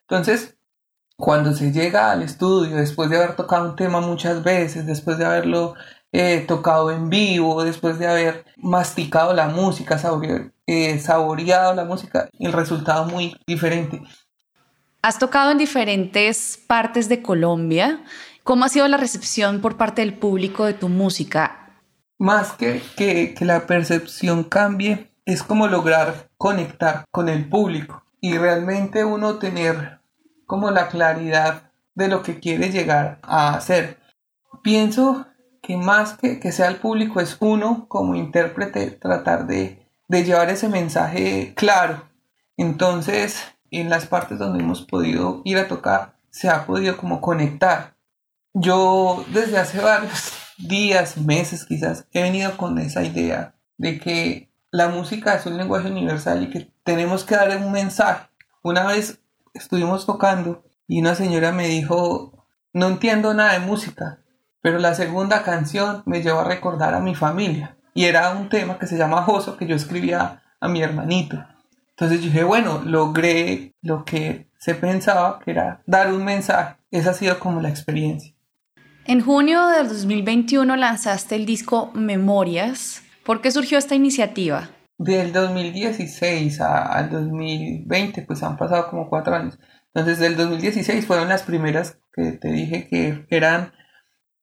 Entonces, 0.03 0.56
cuando 1.17 1.55
se 1.55 1.73
llega 1.73 2.11
al 2.11 2.23
estudio, 2.23 2.77
después 2.77 3.11
de 3.11 3.17
haber 3.17 3.37
tocado 3.37 3.71
un 3.71 3.77
tema 3.77 4.01
muchas 4.01 4.43
veces, 4.45 4.87
después 4.87 5.19
de 5.19 5.25
haberlo 5.25 5.75
eh, 6.13 6.45
tocado 6.47 6.91
en 6.91 7.09
vivo, 7.09 7.65
después 7.65 7.99
de 7.99 8.07
haber 8.07 8.45
masticado 8.57 9.33
la 9.33 9.49
música, 9.49 9.99
eh, 10.67 10.99
saboreado 10.99 11.75
la 11.75 11.85
música, 11.85 12.29
el 12.39 12.53
resultado 12.53 13.07
muy 13.07 13.35
diferente. 13.47 14.03
Has 15.03 15.19
tocado 15.19 15.53
en 15.53 15.59
diferentes 15.59 16.59
partes 16.67 17.09
de 17.09 17.23
Colombia. 17.23 18.05
¿Cómo 18.45 18.65
ha 18.65 18.69
sido 18.69 18.87
la 18.89 18.97
recepción 18.97 19.61
por 19.61 19.77
parte 19.77 20.03
del 20.03 20.15
público 20.15 20.65
de 20.67 20.75
tu 20.75 20.89
música? 20.89 21.81
Más 22.19 22.53
que, 22.53 22.83
que, 22.97 23.35
que 23.35 23.45
la 23.45 23.67
percepción 23.67 24.45
cambie, 24.45 25.11
es 25.25 25.43
como 25.43 25.67
lograr 25.67 26.29
conectar 26.39 27.05
con 27.11 27.29
el 27.29 27.49
público 27.49 28.05
y 28.21 28.39
realmente 28.39 29.05
uno 29.05 29.39
tener 29.39 29.99
como 30.47 30.71
la 30.71 30.89
claridad 30.89 31.73
de 31.95 32.09
lo 32.09 32.23
que 32.23 32.39
quiere 32.41 32.71
llegar 32.71 33.19
a 33.23 33.55
hacer. 33.55 33.99
Pienso 34.63 35.27
que 35.63 35.77
más 35.77 36.17
que, 36.17 36.39
que 36.39 36.53
sea 36.53 36.69
el 36.69 36.77
público 36.77 37.21
es 37.21 37.37
uno 37.41 37.87
como 37.89 38.15
intérprete 38.15 38.91
tratar 38.93 39.47
de, 39.47 39.87
de 40.09 40.25
llevar 40.25 40.51
ese 40.51 40.69
mensaje 40.69 41.55
claro. 41.57 42.09
Entonces, 42.57 43.43
en 43.71 43.91
las 43.91 44.07
partes 44.07 44.39
donde 44.39 44.63
hemos 44.63 44.83
podido 44.83 45.43
ir 45.45 45.59
a 45.59 45.69
tocar, 45.69 46.17
se 46.31 46.49
ha 46.49 46.67
podido 46.67 46.97
como 46.97 47.21
conectar. 47.21 47.97
Yo 48.55 49.25
desde 49.33 49.59
hace 49.59 49.81
varios 49.81 50.33
días, 50.59 51.17
meses 51.19 51.65
quizás, 51.65 52.07
he 52.13 52.23
venido 52.23 52.57
con 52.57 52.79
esa 52.79 53.03
idea 53.03 53.55
de 53.77 53.99
que 53.99 54.51
la 54.71 54.89
música 54.89 55.35
es 55.35 55.47
un 55.47 55.57
lenguaje 55.57 55.89
universal 55.89 56.43
y 56.43 56.51
que 56.51 56.73
tenemos 56.85 57.25
que 57.25 57.35
dar 57.35 57.57
un 57.57 57.73
mensaje. 57.73 58.29
Una 58.63 58.87
vez 58.87 59.21
estuvimos 59.57 60.07
tocando 60.07 60.65
y 60.87 61.01
una 61.01 61.15
señora 61.15 61.53
me 61.53 61.69
dijo, 61.69 62.47
no 62.73 62.89
entiendo 62.89 63.35
nada 63.35 63.55
de 63.55 63.61
música, 63.61 64.21
pero 64.61 64.79
la 64.79 64.95
segunda 64.95 65.43
canción 65.43 66.03
me 66.07 66.23
llevó 66.23 66.41
a 66.41 66.45
recordar 66.45 66.95
a 66.95 67.01
mi 67.01 67.15
familia. 67.15 67.77
Y 67.95 68.05
era 68.05 68.31
un 68.33 68.49
tema 68.49 68.79
que 68.79 68.87
se 68.87 68.99
llama 68.99 69.23
Joso, 69.23 69.57
que 69.57 69.67
yo 69.67 69.75
escribía 69.75 70.43
a 70.61 70.69
mi 70.69 70.83
hermanito. 70.83 71.45
Entonces 71.91 72.21
dije, 72.21 72.45
bueno, 72.45 72.83
logré 72.85 73.75
lo 73.81 74.05
que 74.05 74.51
se 74.59 74.75
pensaba, 74.75 75.39
que 75.39 75.53
era 75.53 75.83
dar 75.87 76.13
un 76.13 76.25
mensaje. 76.25 76.77
Esa 76.91 77.11
ha 77.11 77.15
sido 77.15 77.39
como 77.39 77.63
la 77.63 77.71
experiencia. 77.71 78.35
En 79.07 79.21
junio 79.21 79.67
del 79.69 79.89
2021 79.89 80.77
lanzaste 80.77 81.37
el 81.37 81.47
disco 81.47 81.91
Memorias. 81.95 83.03
¿Por 83.25 83.41
qué 83.41 83.51
surgió 83.51 83.79
esta 83.79 83.95
iniciativa? 83.95 84.69
Del 84.99 85.33
2016 85.33 86.61
al 86.61 87.11
2020, 87.11 88.23
pues 88.23 88.43
han 88.43 88.57
pasado 88.57 88.89
como 88.89 89.11
cuatro 89.11 89.35
años. 89.35 89.59
Entonces, 89.95 90.19
del 90.19 90.37
2016 90.37 91.07
fueron 91.07 91.29
las 91.29 91.43
primeras 91.43 91.99
que 92.15 92.33
te 92.33 92.49
dije 92.49 92.89
que 92.89 93.27
eran 93.29 93.73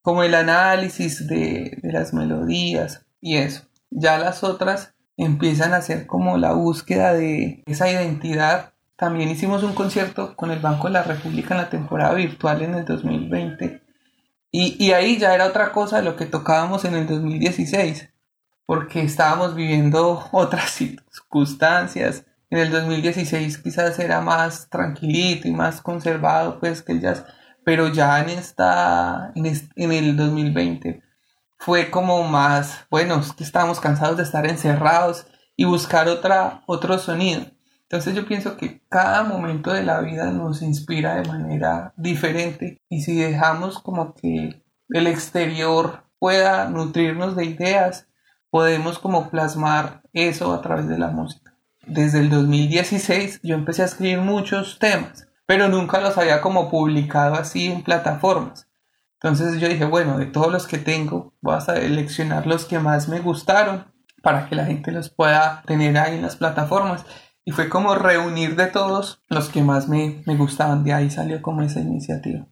como 0.01 0.23
el 0.23 0.35
análisis 0.35 1.27
de, 1.27 1.79
de 1.81 1.91
las 1.91 2.13
melodías 2.13 3.05
y 3.19 3.37
eso. 3.37 3.63
Ya 3.89 4.19
las 4.19 4.43
otras 4.43 4.93
empiezan 5.17 5.73
a 5.73 5.81
ser 5.81 6.05
como 6.05 6.37
la 6.37 6.53
búsqueda 6.53 7.13
de 7.13 7.63
esa 7.65 7.89
identidad. 7.89 8.73
También 8.95 9.29
hicimos 9.29 9.63
un 9.63 9.73
concierto 9.73 10.35
con 10.35 10.51
el 10.51 10.59
Banco 10.59 10.87
de 10.87 10.93
la 10.93 11.03
República 11.03 11.55
en 11.55 11.61
la 11.61 11.69
temporada 11.69 12.13
virtual 12.13 12.61
en 12.61 12.75
el 12.75 12.85
2020. 12.85 13.81
Y, 14.51 14.83
y 14.83 14.91
ahí 14.91 15.17
ya 15.17 15.33
era 15.33 15.47
otra 15.47 15.71
cosa 15.71 15.97
de 15.97 16.03
lo 16.03 16.15
que 16.15 16.27
tocábamos 16.27 16.85
en 16.85 16.93
el 16.93 17.07
2016 17.07 18.12
porque 18.65 19.01
estábamos 19.01 19.55
viviendo 19.55 20.27
otras 20.31 20.71
circunstancias. 20.71 22.25
En 22.49 22.59
el 22.59 22.71
2016 22.71 23.57
quizás 23.57 23.97
era 23.99 24.21
más 24.21 24.69
tranquilito 24.69 25.47
y 25.47 25.51
más 25.51 25.81
conservado 25.81 26.59
pues 26.59 26.81
que 26.81 26.93
el 26.93 27.01
jazz, 27.01 27.25
pero 27.65 27.87
ya 27.87 28.21
en 28.21 28.29
esta 28.29 29.31
en, 29.35 29.45
en 29.47 29.91
el 29.91 30.15
2020 30.15 31.01
fue 31.57 31.89
como 31.89 32.23
más, 32.23 32.85
bueno, 32.91 33.19
es 33.19 33.31
que 33.31 33.43
estábamos 33.43 33.79
cansados 33.79 34.17
de 34.17 34.23
estar 34.23 34.45
encerrados 34.45 35.25
y 35.55 35.65
buscar 35.65 36.07
otra 36.07 36.61
otro 36.67 36.99
sonido. 36.99 37.45
Entonces 37.93 38.15
yo 38.15 38.25
pienso 38.25 38.57
que 38.57 38.81
cada 38.89 39.23
momento 39.23 39.71
de 39.71 39.83
la 39.83 40.01
vida 40.01 40.31
nos 40.31 40.61
inspira 40.61 41.15
de 41.15 41.27
manera 41.27 41.93
diferente 41.95 42.81
y 42.89 43.01
si 43.01 43.15
dejamos 43.15 43.79
como 43.79 44.13
que 44.13 44.63
el 44.89 45.07
exterior 45.07 46.03
pueda 46.19 46.69
nutrirnos 46.69 47.35
de 47.35 47.45
ideas, 47.45 48.07
podemos 48.53 48.99
como 48.99 49.31
plasmar 49.31 50.03
eso 50.13 50.53
a 50.53 50.61
través 50.61 50.87
de 50.87 50.99
la 50.99 51.07
música. 51.07 51.57
Desde 51.87 52.19
el 52.19 52.29
2016 52.29 53.39
yo 53.41 53.55
empecé 53.55 53.81
a 53.81 53.85
escribir 53.85 54.19
muchos 54.19 54.77
temas, 54.77 55.27
pero 55.47 55.69
nunca 55.69 55.99
los 55.99 56.19
había 56.19 56.39
como 56.39 56.69
publicado 56.69 57.33
así 57.33 57.71
en 57.71 57.81
plataformas. 57.81 58.69
Entonces 59.19 59.59
yo 59.59 59.67
dije, 59.67 59.85
bueno, 59.85 60.19
de 60.19 60.27
todos 60.27 60.51
los 60.51 60.67
que 60.67 60.77
tengo, 60.77 61.33
voy 61.41 61.55
a 61.55 61.61
seleccionar 61.61 62.45
los 62.45 62.65
que 62.65 62.77
más 62.77 63.09
me 63.09 63.21
gustaron 63.21 63.91
para 64.21 64.47
que 64.47 64.55
la 64.55 64.65
gente 64.65 64.91
los 64.91 65.09
pueda 65.09 65.63
tener 65.65 65.97
ahí 65.97 66.17
en 66.17 66.21
las 66.21 66.35
plataformas. 66.35 67.07
Y 67.43 67.53
fue 67.53 67.69
como 67.69 67.95
reunir 67.95 68.55
de 68.55 68.67
todos 68.67 69.23
los 69.29 69.49
que 69.49 69.63
más 69.63 69.89
me, 69.89 70.21
me 70.27 70.35
gustaban. 70.35 70.83
De 70.83 70.93
ahí 70.93 71.09
salió 71.09 71.41
como 71.41 71.63
esa 71.63 71.79
iniciativa. 71.79 72.45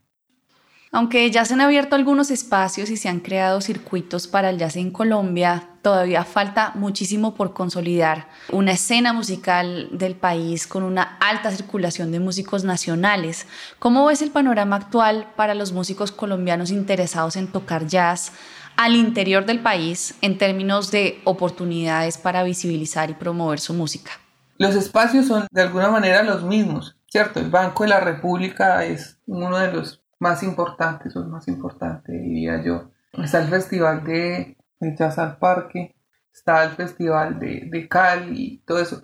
Aunque 0.94 1.32
ya 1.32 1.46
se 1.46 1.54
han 1.54 1.62
abierto 1.62 1.96
algunos 1.96 2.32
espacios 2.32 2.90
y 2.90 2.98
se 2.98 3.08
han 3.08 3.22
creado 3.22 3.62
circuitos 3.62 4.28
para 4.28 4.50
el 4.50 4.58
jazz 4.58 4.76
en 4.76 4.92
Colombia, 4.92 5.70
todavía 5.82 6.26
falta 6.26 6.74
muchísimo 6.76 7.34
por 7.34 7.54
consolidar 7.54 8.28
una 8.52 8.74
escena 8.74 9.14
musical 9.14 9.88
del 9.94 10.16
país 10.16 10.68
con 10.68 10.84
una 10.84 11.18
alta 11.22 11.50
circulación 11.52 12.12
de 12.12 12.20
músicos 12.20 12.66
nacionales. 12.66 13.48
¿Cómo 13.80 14.06
ves 14.06 14.22
el 14.22 14.32
panorama 14.32 14.76
actual 14.76 15.32
para 15.38 15.56
los 15.56 15.72
músicos 15.72 16.12
colombianos 16.12 16.72
interesados 16.72 17.38
en 17.38 17.48
tocar 17.48 17.88
jazz 17.88 18.34
al 18.76 18.98
interior 18.98 19.46
del 19.46 19.62
país 19.62 20.16
en 20.20 20.38
términos 20.38 20.92
de 20.92 21.22
oportunidades 21.24 22.18
para 22.18 22.44
visibilizar 22.44 23.10
y 23.10 23.14
promover 23.14 23.62
su 23.62 23.74
música? 23.74 24.12
Los 24.58 24.76
espacios 24.76 25.28
son 25.28 25.48
de 25.50 25.62
alguna 25.62 25.90
manera 25.90 26.22
los 26.22 26.44
mismos, 26.44 26.98
¿cierto? 27.08 27.40
El 27.40 27.50
Banco 27.50 27.84
de 27.84 27.90
la 27.92 28.02
República 28.02 28.84
es 28.84 29.18
uno 29.26 29.58
de 29.58 29.72
los 29.72 30.01
más 30.22 30.44
importantes, 30.44 31.16
o 31.16 31.28
más 31.28 31.48
importante, 31.48 32.12
diría 32.14 32.64
yo. 32.64 32.92
Está 33.12 33.42
el 33.42 33.48
Festival 33.50 34.04
de, 34.04 34.56
Jazz 34.80 35.18
al 35.18 35.38
Parque, 35.38 35.96
está 36.32 36.64
el 36.64 36.72
Festival 36.72 37.40
de, 37.40 37.68
de 37.72 37.90
Cali, 37.90 38.64
todo 38.66 38.80
eso. 38.80 39.02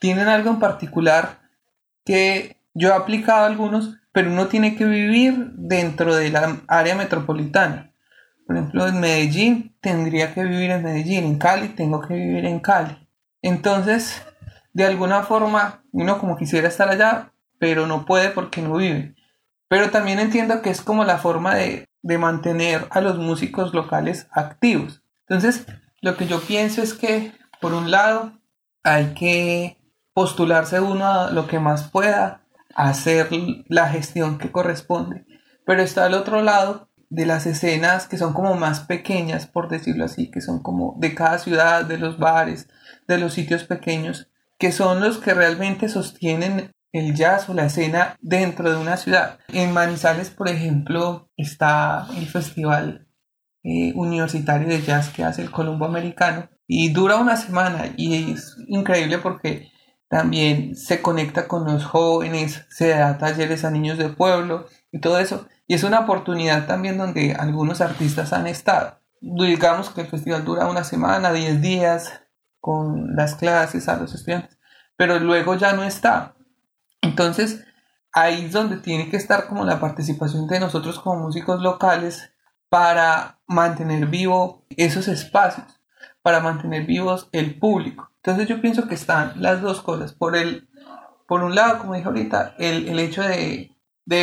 Tienen 0.00 0.26
algo 0.26 0.50
en 0.50 0.58
particular 0.58 1.38
que 2.04 2.60
yo 2.74 2.88
he 2.88 2.92
aplicado 2.92 3.46
algunos, 3.46 3.96
pero 4.12 4.30
uno 4.30 4.48
tiene 4.48 4.74
que 4.74 4.84
vivir 4.84 5.52
dentro 5.54 6.16
de 6.16 6.30
la 6.30 6.60
área 6.66 6.96
metropolitana. 6.96 7.92
Por 8.44 8.56
ejemplo, 8.56 8.88
en 8.88 9.00
Medellín 9.00 9.76
tendría 9.80 10.34
que 10.34 10.44
vivir 10.44 10.72
en 10.72 10.82
Medellín, 10.82 11.24
en 11.24 11.38
Cali 11.38 11.68
tengo 11.68 12.00
que 12.00 12.14
vivir 12.14 12.44
en 12.44 12.58
Cali. 12.58 13.08
Entonces, 13.40 14.20
de 14.72 14.84
alguna 14.84 15.22
forma, 15.22 15.84
uno 15.92 16.18
como 16.18 16.36
quisiera 16.36 16.68
estar 16.68 16.88
allá, 16.88 17.32
pero 17.60 17.86
no 17.86 18.04
puede 18.04 18.30
porque 18.30 18.62
no 18.62 18.76
vive. 18.76 19.15
Pero 19.68 19.90
también 19.90 20.18
entiendo 20.18 20.62
que 20.62 20.70
es 20.70 20.80
como 20.80 21.04
la 21.04 21.18
forma 21.18 21.54
de, 21.54 21.88
mantener 22.02 22.86
a 22.90 23.00
los 23.00 23.18
músicos 23.18 23.74
locales 23.74 24.28
activos. 24.30 25.02
Entonces, 25.28 25.66
lo 26.00 26.16
que 26.16 26.28
yo 26.28 26.40
pienso 26.40 26.80
es 26.80 26.94
que, 26.94 27.32
por 27.60 27.74
un 27.74 27.90
lado, 27.90 28.32
hay 28.84 29.14
que 29.14 29.76
postularse 30.14 30.80
uno 30.80 31.04
a 31.04 31.30
lo 31.32 31.48
que 31.48 31.58
más 31.58 31.90
pueda, 31.90 32.42
hacer 32.76 33.28
la 33.68 33.88
gestión 33.88 34.38
que 34.38 34.52
corresponde. 34.52 35.24
Pero 35.64 35.82
está 35.82 36.04
al 36.04 36.14
otro 36.14 36.42
lado 36.42 36.88
de 37.08 37.26
las 37.26 37.46
escenas 37.46 38.06
que 38.06 38.18
son 38.18 38.34
como 38.34 38.54
más 38.54 38.80
pequeñas, 38.80 39.46
por 39.46 39.68
decirlo 39.68 40.04
así, 40.04 40.30
que 40.30 40.40
son 40.40 40.62
como 40.62 40.94
de 40.98 41.14
cada 41.14 41.38
ciudad, 41.38 41.84
de 41.84 41.98
los 41.98 42.18
bares, 42.18 42.68
de 43.08 43.18
los 43.18 43.32
sitios 43.32 43.64
pequeños, 43.64 44.28
que 44.58 44.70
son 44.72 45.00
los 45.00 45.18
que 45.18 45.34
realmente 45.34 45.88
sostienen 45.88 46.72
el 46.96 47.14
jazz 47.14 47.48
o 47.48 47.54
la 47.54 47.66
escena 47.66 48.16
dentro 48.20 48.70
de 48.70 48.76
una 48.76 48.96
ciudad. 48.96 49.38
En 49.48 49.72
Manizales, 49.72 50.30
por 50.30 50.48
ejemplo, 50.48 51.30
está 51.36 52.06
el 52.16 52.26
Festival 52.26 53.08
eh, 53.62 53.92
Universitario 53.94 54.68
de 54.68 54.82
Jazz 54.82 55.10
que 55.10 55.24
hace 55.24 55.42
el 55.42 55.50
Colombo 55.50 55.84
Americano 55.86 56.48
y 56.66 56.90
dura 56.90 57.16
una 57.16 57.36
semana 57.36 57.92
y 57.96 58.32
es 58.32 58.56
increíble 58.68 59.18
porque 59.18 59.72
también 60.08 60.76
se 60.76 61.02
conecta 61.02 61.48
con 61.48 61.64
los 61.64 61.84
jóvenes, 61.84 62.64
se 62.70 62.88
da 62.88 63.18
talleres 63.18 63.64
a 63.64 63.70
niños 63.70 63.98
de 63.98 64.08
pueblo 64.08 64.66
y 64.92 65.00
todo 65.00 65.18
eso. 65.18 65.48
Y 65.66 65.74
es 65.74 65.82
una 65.82 66.00
oportunidad 66.00 66.66
también 66.66 66.96
donde 66.96 67.34
algunos 67.34 67.80
artistas 67.80 68.32
han 68.32 68.46
estado. 68.46 69.00
Digamos 69.20 69.90
que 69.90 70.02
el 70.02 70.06
festival 70.06 70.44
dura 70.44 70.68
una 70.68 70.84
semana, 70.84 71.32
10 71.32 71.60
días, 71.60 72.20
con 72.60 73.14
las 73.16 73.34
clases 73.34 73.88
a 73.88 73.96
los 73.96 74.14
estudiantes, 74.14 74.58
pero 74.96 75.18
luego 75.18 75.54
ya 75.54 75.72
no 75.72 75.84
está. 75.84 76.35
Entonces, 77.06 77.64
ahí 78.12 78.46
es 78.46 78.52
donde 78.52 78.78
tiene 78.78 79.08
que 79.10 79.16
estar 79.16 79.46
como 79.46 79.64
la 79.64 79.78
participación 79.78 80.46
de 80.48 80.58
nosotros 80.58 80.98
como 80.98 81.22
músicos 81.22 81.62
locales 81.62 82.32
para 82.68 83.38
mantener 83.46 84.06
vivo 84.06 84.64
esos 84.70 85.06
espacios, 85.06 85.80
para 86.22 86.40
mantener 86.40 86.84
vivos 86.84 87.28
el 87.32 87.58
público. 87.58 88.10
Entonces 88.16 88.48
yo 88.48 88.60
pienso 88.60 88.88
que 88.88 88.96
están 88.96 89.34
las 89.36 89.62
dos 89.62 89.82
cosas. 89.82 90.12
Por, 90.12 90.34
el, 90.34 90.68
por 91.28 91.44
un 91.44 91.54
lado, 91.54 91.78
como 91.78 91.94
dije 91.94 92.08
ahorita, 92.08 92.54
el, 92.58 92.98
hecho 92.98 93.22
de, 93.22 93.70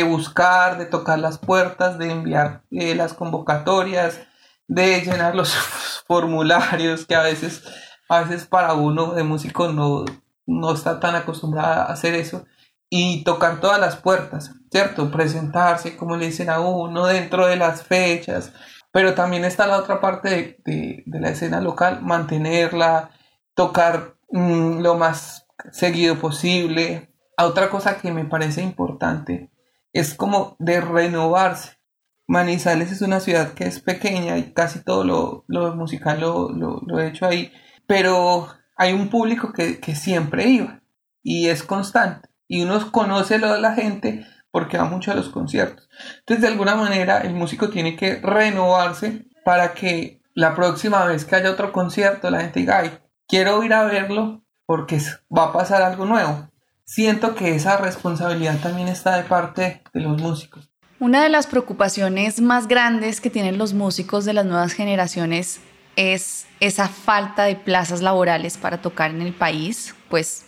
buscar, 0.04 0.76
de 0.76 0.86
tocar 0.86 1.18
las 1.18 1.38
puertas, 1.38 1.98
de 1.98 2.10
enviar 2.10 2.62
eh, 2.70 2.94
las 2.94 3.14
convocatorias, 3.14 4.20
de 4.68 5.00
llenar 5.00 5.34
los 5.34 5.54
formularios 6.06 7.06
que 7.06 7.14
a 7.14 7.22
veces, 7.22 7.64
a 8.08 8.20
veces 8.20 8.44
para 8.46 8.74
uno 8.74 9.14
de 9.14 9.22
músico 9.22 9.68
no, 9.68 10.04
no 10.46 10.74
está 10.74 11.00
tan 11.00 11.14
acostumbrado 11.14 11.82
a 11.82 11.84
hacer 11.84 12.14
eso 12.14 12.44
y 12.90 13.24
tocar 13.24 13.60
todas 13.60 13.80
las 13.80 13.96
puertas, 13.96 14.52
¿cierto? 14.70 15.10
Presentarse, 15.10 15.96
como 15.96 16.16
le 16.16 16.26
dicen 16.26 16.50
a 16.50 16.60
uno, 16.60 17.06
dentro 17.06 17.46
de 17.46 17.56
las 17.56 17.82
fechas, 17.82 18.52
pero 18.92 19.14
también 19.14 19.44
está 19.44 19.66
la 19.66 19.78
otra 19.78 20.00
parte 20.00 20.60
de, 20.64 21.02
la 21.06 21.30
escena 21.30 21.60
local, 21.60 22.02
mantenerla, 22.02 23.10
tocar 23.54 24.16
mm, 24.30 24.80
lo 24.80 24.94
más 24.96 25.48
seguido 25.72 26.16
posible. 26.18 27.12
Otra 27.36 27.70
cosa 27.70 27.98
que 27.98 28.12
me 28.12 28.24
parece 28.24 28.62
importante 28.62 29.50
es 29.92 30.14
como 30.14 30.56
de 30.60 30.80
renovarse. 30.80 31.78
Manizales 32.26 32.92
es 32.92 33.02
una 33.02 33.20
ciudad 33.20 33.54
que 33.54 33.64
es 33.66 33.80
pequeña 33.80 34.38
y 34.38 34.52
casi 34.52 34.84
todo 34.84 35.04
lo, 35.04 35.44
lo 35.48 35.74
musical 35.74 36.20
lo, 36.20 36.50
lo, 36.50 37.00
he 37.00 37.08
hecho 37.08 37.26
ahí, 37.26 37.52
pero 37.86 38.48
hay 38.76 38.92
un 38.92 39.10
público 39.10 39.52
que, 39.52 39.80
que 39.80 39.94
siempre 39.94 40.46
iba 40.46 40.80
y 41.22 41.48
es 41.48 41.62
constante 41.62 42.33
y 42.48 42.62
uno 42.62 42.90
conoce 42.90 43.38
lo 43.38 43.56
la 43.58 43.74
gente 43.74 44.26
porque 44.50 44.78
va 44.78 44.84
mucho 44.84 45.10
a 45.10 45.14
los 45.14 45.30
conciertos. 45.30 45.88
Entonces, 46.20 46.42
de 46.42 46.48
alguna 46.48 46.76
manera, 46.76 47.18
el 47.18 47.34
músico 47.34 47.70
tiene 47.70 47.96
que 47.96 48.16
renovarse 48.16 49.26
para 49.44 49.74
que 49.74 50.22
la 50.34 50.54
próxima 50.54 51.04
vez 51.06 51.24
que 51.24 51.36
haya 51.36 51.50
otro 51.50 51.72
concierto, 51.72 52.30
la 52.30 52.40
gente 52.40 52.60
diga, 52.60 52.78
ay, 52.78 52.98
quiero 53.26 53.62
ir 53.64 53.72
a 53.72 53.84
verlo 53.84 54.44
porque 54.66 55.00
va 55.36 55.46
a 55.46 55.52
pasar 55.52 55.82
algo 55.82 56.06
nuevo. 56.06 56.48
Siento 56.84 57.34
que 57.34 57.54
esa 57.54 57.78
responsabilidad 57.78 58.58
también 58.58 58.88
está 58.88 59.16
de 59.16 59.24
parte 59.24 59.82
de 59.92 60.00
los 60.00 60.20
músicos. 60.20 60.70
Una 61.00 61.22
de 61.22 61.28
las 61.28 61.46
preocupaciones 61.46 62.40
más 62.40 62.68
grandes 62.68 63.20
que 63.20 63.30
tienen 63.30 63.58
los 63.58 63.74
músicos 63.74 64.24
de 64.24 64.34
las 64.34 64.46
nuevas 64.46 64.72
generaciones 64.72 65.60
es 65.96 66.46
esa 66.60 66.88
falta 66.88 67.44
de 67.44 67.56
plazas 67.56 68.02
laborales 68.02 68.56
para 68.56 68.80
tocar 68.80 69.10
en 69.10 69.22
el 69.22 69.32
país, 69.32 69.94
pues 70.14 70.46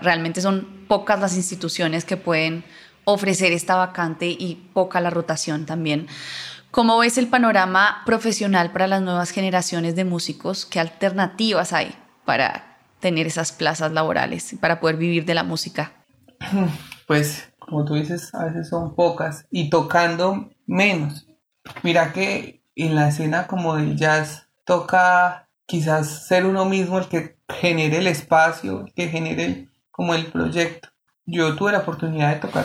realmente 0.00 0.40
son 0.40 0.84
pocas 0.86 1.18
las 1.18 1.34
instituciones 1.34 2.04
que 2.04 2.16
pueden 2.16 2.62
ofrecer 3.02 3.50
esta 3.50 3.74
vacante 3.74 4.26
y 4.28 4.70
poca 4.72 5.00
la 5.00 5.10
rotación 5.10 5.66
también. 5.66 6.06
¿Cómo 6.70 6.96
ves 6.98 7.18
el 7.18 7.26
panorama 7.26 8.02
profesional 8.06 8.70
para 8.70 8.86
las 8.86 9.02
nuevas 9.02 9.30
generaciones 9.30 9.96
de 9.96 10.04
músicos? 10.04 10.64
¿Qué 10.66 10.78
alternativas 10.78 11.72
hay 11.72 11.96
para 12.24 12.78
tener 13.00 13.26
esas 13.26 13.50
plazas 13.50 13.90
laborales 13.90 14.52
y 14.52 14.56
para 14.56 14.78
poder 14.78 14.98
vivir 14.98 15.24
de 15.24 15.34
la 15.34 15.42
música? 15.42 15.90
Pues, 17.08 17.52
como 17.58 17.84
tú 17.84 17.94
dices, 17.94 18.32
a 18.36 18.44
veces 18.44 18.68
son 18.68 18.94
pocas 18.94 19.46
y 19.50 19.68
tocando 19.68 20.48
menos. 20.64 21.26
Mira 21.82 22.12
que 22.12 22.62
en 22.76 22.94
la 22.94 23.08
escena 23.08 23.48
como 23.48 23.74
del 23.74 23.96
jazz 23.96 24.46
toca 24.64 25.47
quizás 25.68 26.26
ser 26.26 26.46
uno 26.46 26.64
mismo 26.64 26.98
el 26.98 27.08
que 27.08 27.36
genere 27.46 27.98
el 27.98 28.06
espacio, 28.06 28.86
el 28.86 28.94
que 28.94 29.08
genere 29.08 29.68
como 29.90 30.14
el 30.14 30.26
proyecto. 30.26 30.88
Yo 31.26 31.54
tuve 31.56 31.72
la 31.72 31.80
oportunidad 31.80 32.32
de 32.32 32.40
tocar 32.40 32.64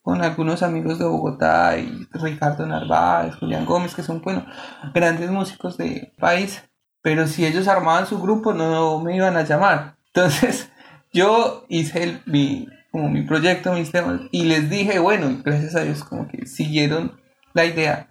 con 0.00 0.22
algunos 0.22 0.62
amigos 0.62 0.98
de 0.98 1.04
Bogotá 1.04 1.76
y 1.76 2.08
Ricardo 2.10 2.66
Narváez, 2.66 3.36
Julián 3.36 3.66
Gómez, 3.66 3.94
que 3.94 4.02
son, 4.02 4.22
bueno, 4.22 4.46
grandes 4.94 5.30
músicos 5.30 5.76
del 5.76 6.10
país, 6.18 6.64
pero 7.02 7.26
si 7.26 7.44
ellos 7.44 7.68
armaban 7.68 8.06
su 8.06 8.18
grupo 8.18 8.54
no 8.54 8.98
me 9.00 9.14
iban 9.14 9.36
a 9.36 9.44
llamar. 9.44 9.96
Entonces 10.06 10.70
yo 11.12 11.66
hice 11.68 12.02
el, 12.02 12.22
mi, 12.24 12.66
como 12.90 13.10
mi 13.10 13.26
proyecto, 13.26 13.74
mis 13.74 13.92
temas, 13.92 14.22
y 14.30 14.44
les 14.44 14.70
dije, 14.70 14.98
bueno, 14.98 15.42
gracias 15.44 15.76
a 15.76 15.82
Dios 15.82 16.02
como 16.02 16.26
que 16.26 16.46
siguieron 16.46 17.20
la 17.52 17.66
idea. 17.66 18.08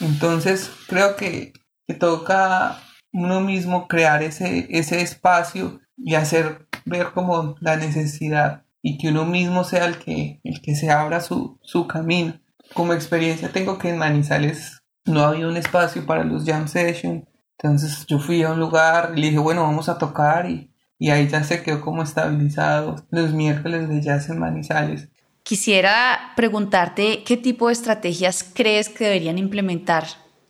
Entonces 0.00 0.68
creo 0.88 1.14
que 1.14 1.52
toca 2.00 2.80
uno 3.12 3.40
mismo 3.40 3.88
crear 3.88 4.22
ese, 4.22 4.66
ese 4.70 5.00
espacio 5.00 5.80
y 5.96 6.14
hacer 6.14 6.66
ver 6.84 7.12
como 7.12 7.56
la 7.60 7.76
necesidad 7.76 8.64
y 8.82 8.98
que 8.98 9.08
uno 9.08 9.24
mismo 9.24 9.64
sea 9.64 9.86
el 9.86 9.98
que, 9.98 10.40
el 10.44 10.60
que 10.62 10.74
se 10.74 10.90
abra 10.90 11.20
su, 11.20 11.58
camino. 11.88 12.40
Como 12.74 12.92
experiencia 12.92 13.50
tengo 13.50 13.78
que 13.78 13.90
en 13.90 13.98
Manizales 13.98 14.82
no 15.04 15.22
había 15.22 15.48
un 15.48 15.56
espacio 15.56 16.04
para 16.06 16.24
los 16.24 16.44
jam 16.44 16.68
sessions, 16.68 17.24
entonces 17.58 18.06
yo 18.06 18.18
fui 18.18 18.42
a 18.42 18.52
un 18.52 18.60
lugar 18.60 19.12
y 19.16 19.20
le 19.20 19.26
dije, 19.28 19.38
bueno, 19.38 19.62
vamos 19.62 19.88
a 19.88 19.98
tocar 19.98 20.48
y, 20.48 20.72
y 20.98 21.10
ahí 21.10 21.28
ya 21.28 21.42
se 21.42 21.62
quedó 21.62 21.80
como 21.80 22.02
estabilizado 22.02 22.96
los 23.10 23.32
miércoles 23.32 23.88
de 23.88 24.00
jazz 24.00 24.28
en 24.28 24.38
Manizales. 24.38 25.08
Quisiera 25.42 26.32
preguntarte 26.36 27.24
qué 27.24 27.36
tipo 27.36 27.68
de 27.68 27.72
estrategias 27.72 28.44
crees 28.54 28.90
que 28.90 29.04
deberían 29.04 29.38
implementar 29.38 30.04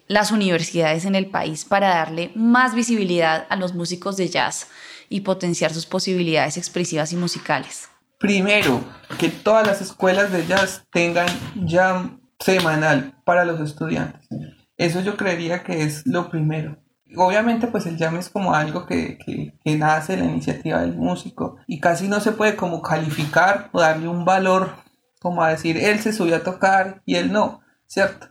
las 0.08 0.32
universidades 0.32 1.04
en 1.04 1.14
el 1.14 1.26
país 1.26 1.64
para 1.64 1.88
darle 1.88 2.32
más 2.34 2.74
visibilidad 2.74 3.46
a 3.48 3.56
los 3.56 3.74
músicos 3.74 4.16
de 4.16 4.28
jazz 4.28 4.66
y 5.08 5.20
potenciar 5.20 5.72
sus 5.72 5.86
posibilidades 5.86 6.56
expresivas 6.56 7.12
y 7.12 7.16
musicales? 7.16 7.88
Primero, 8.18 8.82
que 9.18 9.28
todas 9.28 9.66
las 9.66 9.80
escuelas 9.80 10.32
de 10.32 10.46
jazz 10.46 10.84
tengan 10.90 11.28
jam 11.68 12.20
semanal 12.40 13.14
para 13.24 13.44
los 13.44 13.60
estudiantes. 13.60 14.28
Eso 14.76 15.00
yo 15.00 15.16
creería 15.16 15.62
que 15.62 15.82
es 15.82 16.06
lo 16.06 16.30
primero. 16.30 16.78
Obviamente 17.16 17.68
pues 17.68 17.86
el 17.86 17.96
jam 17.96 18.16
es 18.16 18.28
como 18.28 18.54
algo 18.54 18.86
que, 18.86 19.18
que, 19.18 19.76
nace 19.76 20.16
de 20.16 20.22
la 20.22 20.30
iniciativa 20.30 20.80
del 20.80 20.94
músico 20.94 21.56
y 21.66 21.80
casi 21.80 22.06
no 22.06 22.20
se 22.20 22.32
puede 22.32 22.54
como 22.54 22.82
calificar 22.82 23.70
o 23.72 23.80
darle 23.80 24.08
un 24.08 24.24
valor 24.24 24.74
como 25.20 25.42
a 25.42 25.48
decir 25.48 25.78
él 25.78 26.00
se 26.00 26.12
subió 26.12 26.36
a 26.36 26.42
tocar 26.42 27.02
y 27.06 27.16
él 27.16 27.32
no, 27.32 27.60
¿cierto? 27.86 28.28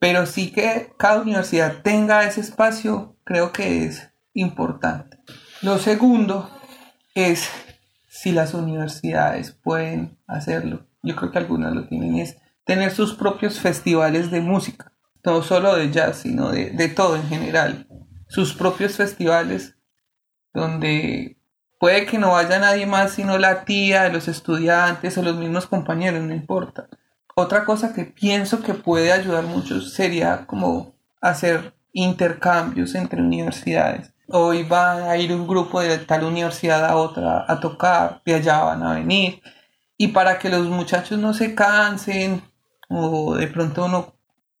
Pero 0.00 0.24
sí 0.24 0.50
que 0.50 0.92
cada 0.96 1.20
universidad 1.20 1.82
tenga 1.82 2.24
ese 2.24 2.40
espacio, 2.40 3.16
creo 3.22 3.52
que 3.52 3.84
es 3.84 4.10
importante. 4.32 5.18
Lo 5.60 5.78
segundo 5.78 6.50
es 7.14 7.50
si 8.08 8.32
las 8.32 8.54
universidades 8.54 9.52
pueden 9.52 10.18
hacerlo. 10.26 10.86
Yo 11.02 11.14
creo 11.16 11.30
que 11.30 11.38
algunas 11.38 11.74
lo 11.74 11.86
tienen, 11.86 12.16
es 12.16 12.38
tener 12.64 12.92
sus 12.92 13.14
propios 13.14 13.60
festivales 13.60 14.30
de 14.30 14.40
música, 14.40 14.90
no 15.22 15.42
solo 15.42 15.76
de 15.76 15.90
jazz, 15.90 16.16
sino 16.16 16.50
de, 16.50 16.70
de 16.70 16.88
todo 16.88 17.16
en 17.16 17.28
general. 17.28 17.86
Sus 18.26 18.54
propios 18.54 18.96
festivales 18.96 19.76
donde 20.54 21.36
puede 21.78 22.06
que 22.06 22.16
no 22.16 22.32
vaya 22.32 22.58
nadie 22.58 22.86
más 22.86 23.12
sino 23.12 23.36
la 23.36 23.66
tía 23.66 24.08
los 24.08 24.28
estudiantes 24.28 25.18
o 25.18 25.22
los 25.22 25.36
mismos 25.36 25.66
compañeros, 25.66 26.22
no 26.22 26.34
importa 26.34 26.88
otra 27.40 27.64
cosa 27.64 27.92
que 27.92 28.04
pienso 28.04 28.62
que 28.62 28.74
puede 28.74 29.12
ayudar 29.12 29.44
mucho 29.44 29.80
sería 29.80 30.46
como 30.46 30.94
hacer 31.20 31.74
intercambios 31.92 32.94
entre 32.94 33.20
universidades. 33.20 34.12
Hoy 34.28 34.62
va 34.62 35.10
a 35.10 35.16
ir 35.16 35.32
un 35.32 35.46
grupo 35.46 35.80
de 35.80 35.98
tal 35.98 36.24
universidad 36.24 36.84
a 36.84 36.96
otra 36.96 37.44
a 37.48 37.58
tocar, 37.60 38.22
de 38.24 38.34
allá 38.34 38.62
van 38.62 38.82
a 38.82 38.94
venir. 38.94 39.42
Y 39.96 40.08
para 40.08 40.38
que 40.38 40.48
los 40.48 40.68
muchachos 40.68 41.18
no 41.18 41.34
se 41.34 41.54
cansen 41.54 42.42
o 42.88 43.34
de 43.36 43.48
pronto 43.48 43.88
no 43.88 44.14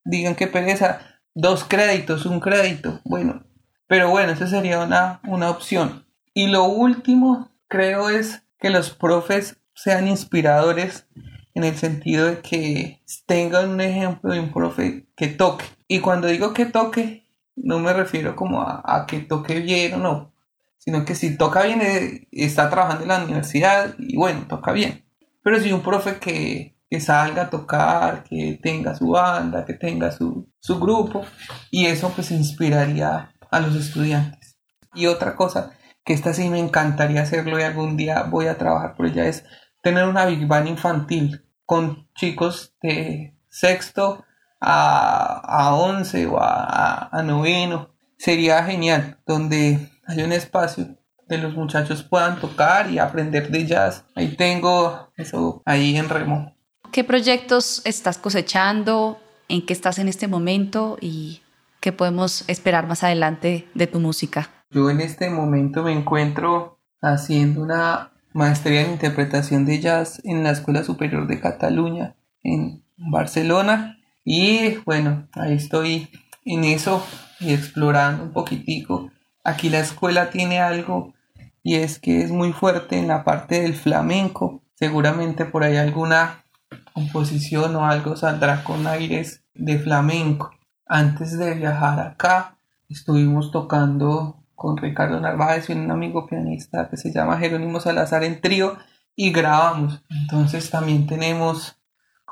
digan 0.04 0.34
que 0.34 0.46
pereza, 0.46 1.00
dos 1.34 1.64
créditos, 1.64 2.26
un 2.26 2.40
crédito. 2.40 3.00
Bueno, 3.04 3.44
pero 3.86 4.10
bueno, 4.10 4.32
esa 4.32 4.46
sería 4.46 4.80
una, 4.80 5.20
una 5.26 5.50
opción. 5.50 6.06
Y 6.34 6.48
lo 6.48 6.64
último, 6.64 7.50
creo, 7.68 8.08
es 8.08 8.42
que 8.58 8.70
los 8.70 8.90
profes 8.90 9.56
sean 9.74 10.08
inspiradores 10.08 11.06
en 11.54 11.64
el 11.64 11.76
sentido 11.76 12.26
de 12.26 12.38
que 12.40 13.02
tengan 13.26 13.70
un 13.70 13.80
ejemplo 13.80 14.32
de 14.32 14.40
un 14.40 14.52
profe 14.52 15.06
que 15.16 15.28
toque. 15.28 15.64
Y 15.88 16.00
cuando 16.00 16.28
digo 16.28 16.52
que 16.52 16.66
toque, 16.66 17.26
no 17.56 17.78
me 17.78 17.92
refiero 17.92 18.36
como 18.36 18.62
a, 18.62 19.04
que 19.06 19.20
toque 19.20 19.60
bien 19.60 19.94
o 19.94 19.98
no, 19.98 20.32
sino 20.78 21.04
que 21.04 21.14
si 21.14 21.36
toca 21.36 21.62
bien, 21.62 21.82
eh, 21.82 22.28
está 22.32 22.70
trabajando 22.70 23.02
en 23.02 23.08
la 23.08 23.24
universidad 23.24 23.94
y 23.98 24.16
bueno, 24.16 24.46
toca 24.48 24.72
bien. 24.72 25.04
pero 25.42 25.58
sí 25.60 25.72
un 25.72 25.82
profe 25.82 26.18
que, 26.18 26.76
que 26.88 27.00
salga 27.00 27.42
a 27.42 27.50
tocar, 27.50 28.24
que 28.24 28.58
tenga 28.62 28.94
su 28.94 29.10
banda, 29.10 29.64
que 29.64 29.74
tenga 29.74 30.10
su, 30.12 30.48
su 30.58 30.78
grupo 30.78 31.24
y 31.70 31.86
eso 31.86 32.12
pues 32.14 32.30
inspiraría 32.30 33.32
a 33.50 33.60
los 33.60 33.74
estudiantes. 33.74 34.58
Y 34.94 35.06
otra 35.06 35.36
cosa, 35.36 35.72
que 36.04 36.12
esta 36.14 36.34
sí 36.34 36.48
me 36.48 36.58
encantaría 36.58 37.22
hacerlo 37.22 37.58
y 37.58 37.62
algún 37.62 37.96
día 37.96 38.24
voy 38.24 38.46
a 38.46 38.58
trabajar 38.58 38.94
por 38.96 39.06
ella, 39.06 39.26
es 39.26 39.44
tener 39.82 40.06
una 40.06 40.26
Big 40.26 40.46
Band 40.46 40.68
infantil 40.68 41.44
con 41.66 42.08
chicos 42.14 42.74
de 42.82 43.34
sexto 43.48 44.24
a, 44.60 45.40
a 45.44 45.74
once 45.74 46.26
o 46.26 46.38
a, 46.40 47.08
a 47.10 47.22
noveno. 47.22 47.90
Sería 48.18 48.62
genial, 48.64 49.18
donde 49.26 49.90
hay 50.06 50.22
un 50.22 50.32
espacio 50.32 50.96
de 51.30 51.38
los 51.38 51.54
muchachos 51.54 52.02
puedan 52.02 52.40
tocar 52.40 52.90
y 52.90 52.98
aprender 52.98 53.50
de 53.50 53.64
jazz. 53.64 54.04
Ahí 54.16 54.36
tengo 54.36 55.10
eso 55.16 55.62
ahí 55.64 55.96
en 55.96 56.08
remo. 56.08 56.54
¿Qué 56.92 57.04
proyectos 57.04 57.82
estás 57.84 58.18
cosechando? 58.18 59.20
¿En 59.48 59.64
qué 59.64 59.72
estás 59.72 60.00
en 60.00 60.08
este 60.08 60.26
momento? 60.26 60.98
¿Y 61.00 61.40
qué 61.78 61.92
podemos 61.92 62.44
esperar 62.48 62.88
más 62.88 63.04
adelante 63.04 63.68
de 63.74 63.86
tu 63.86 64.00
música? 64.00 64.50
Yo 64.70 64.90
en 64.90 65.00
este 65.00 65.30
momento 65.30 65.84
me 65.84 65.92
encuentro 65.92 66.80
haciendo 67.00 67.62
una 67.62 68.10
maestría 68.32 68.82
en 68.82 68.92
interpretación 68.92 69.64
de 69.64 69.80
jazz 69.80 70.20
en 70.24 70.42
la 70.42 70.50
Escuela 70.50 70.84
Superior 70.84 71.26
de 71.26 71.40
Cataluña 71.40 72.14
en 72.42 72.82
Barcelona 72.96 73.98
y 74.24 74.76
bueno, 74.84 75.28
ahí 75.32 75.54
estoy 75.54 76.08
en 76.44 76.64
eso 76.64 77.04
y 77.40 77.52
explorando 77.52 78.24
un 78.24 78.32
poquitico. 78.32 79.10
Aquí 79.44 79.70
la 79.70 79.80
escuela 79.80 80.30
tiene 80.30 80.60
algo 80.60 81.14
y 81.62 81.76
es 81.76 81.98
que 81.98 82.22
es 82.22 82.30
muy 82.30 82.52
fuerte 82.52 82.98
en 82.98 83.08
la 83.08 83.24
parte 83.24 83.62
del 83.62 83.74
flamenco. 83.74 84.62
Seguramente 84.74 85.44
por 85.44 85.64
ahí 85.64 85.76
alguna 85.76 86.44
composición 86.92 87.76
o 87.76 87.86
algo 87.86 88.16
saldrá 88.16 88.64
con 88.64 88.86
aires 88.86 89.42
de 89.54 89.78
flamenco. 89.78 90.52
Antes 90.86 91.38
de 91.38 91.54
viajar 91.54 92.00
acá, 92.00 92.56
estuvimos 92.88 93.52
tocando 93.52 94.39
con 94.60 94.76
Ricardo 94.76 95.18
Narváez 95.18 95.70
y 95.70 95.72
un 95.72 95.90
amigo 95.90 96.26
pianista 96.26 96.90
que 96.90 96.98
se 96.98 97.10
llama 97.10 97.38
Jerónimo 97.38 97.80
Salazar 97.80 98.24
en 98.24 98.42
trío 98.42 98.76
y 99.16 99.32
grabamos. 99.32 100.04
Entonces 100.10 100.68
también 100.68 101.06
tenemos 101.06 101.80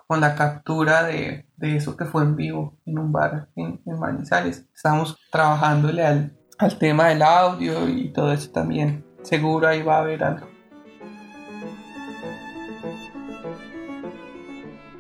con 0.06 0.20
la 0.20 0.34
captura 0.34 1.04
de, 1.04 1.46
eso 1.62 1.96
que 1.96 2.04
fue 2.04 2.24
en 2.24 2.36
vivo 2.36 2.76
en 2.84 2.98
un 2.98 3.12
bar 3.12 3.48
en, 3.56 3.80
en 3.86 3.98
Manizales. 3.98 4.66
Estamos 4.74 5.16
trabajándole 5.32 6.04
al, 6.04 6.38
al 6.58 6.78
tema 6.78 7.08
del 7.08 7.22
audio 7.22 7.88
y 7.88 8.12
todo 8.12 8.30
eso 8.30 8.50
también 8.50 9.06
seguro 9.22 9.66
ahí 9.66 9.80
va 9.80 9.96
a 9.96 10.00
haber 10.00 10.22
algo. 10.22 10.47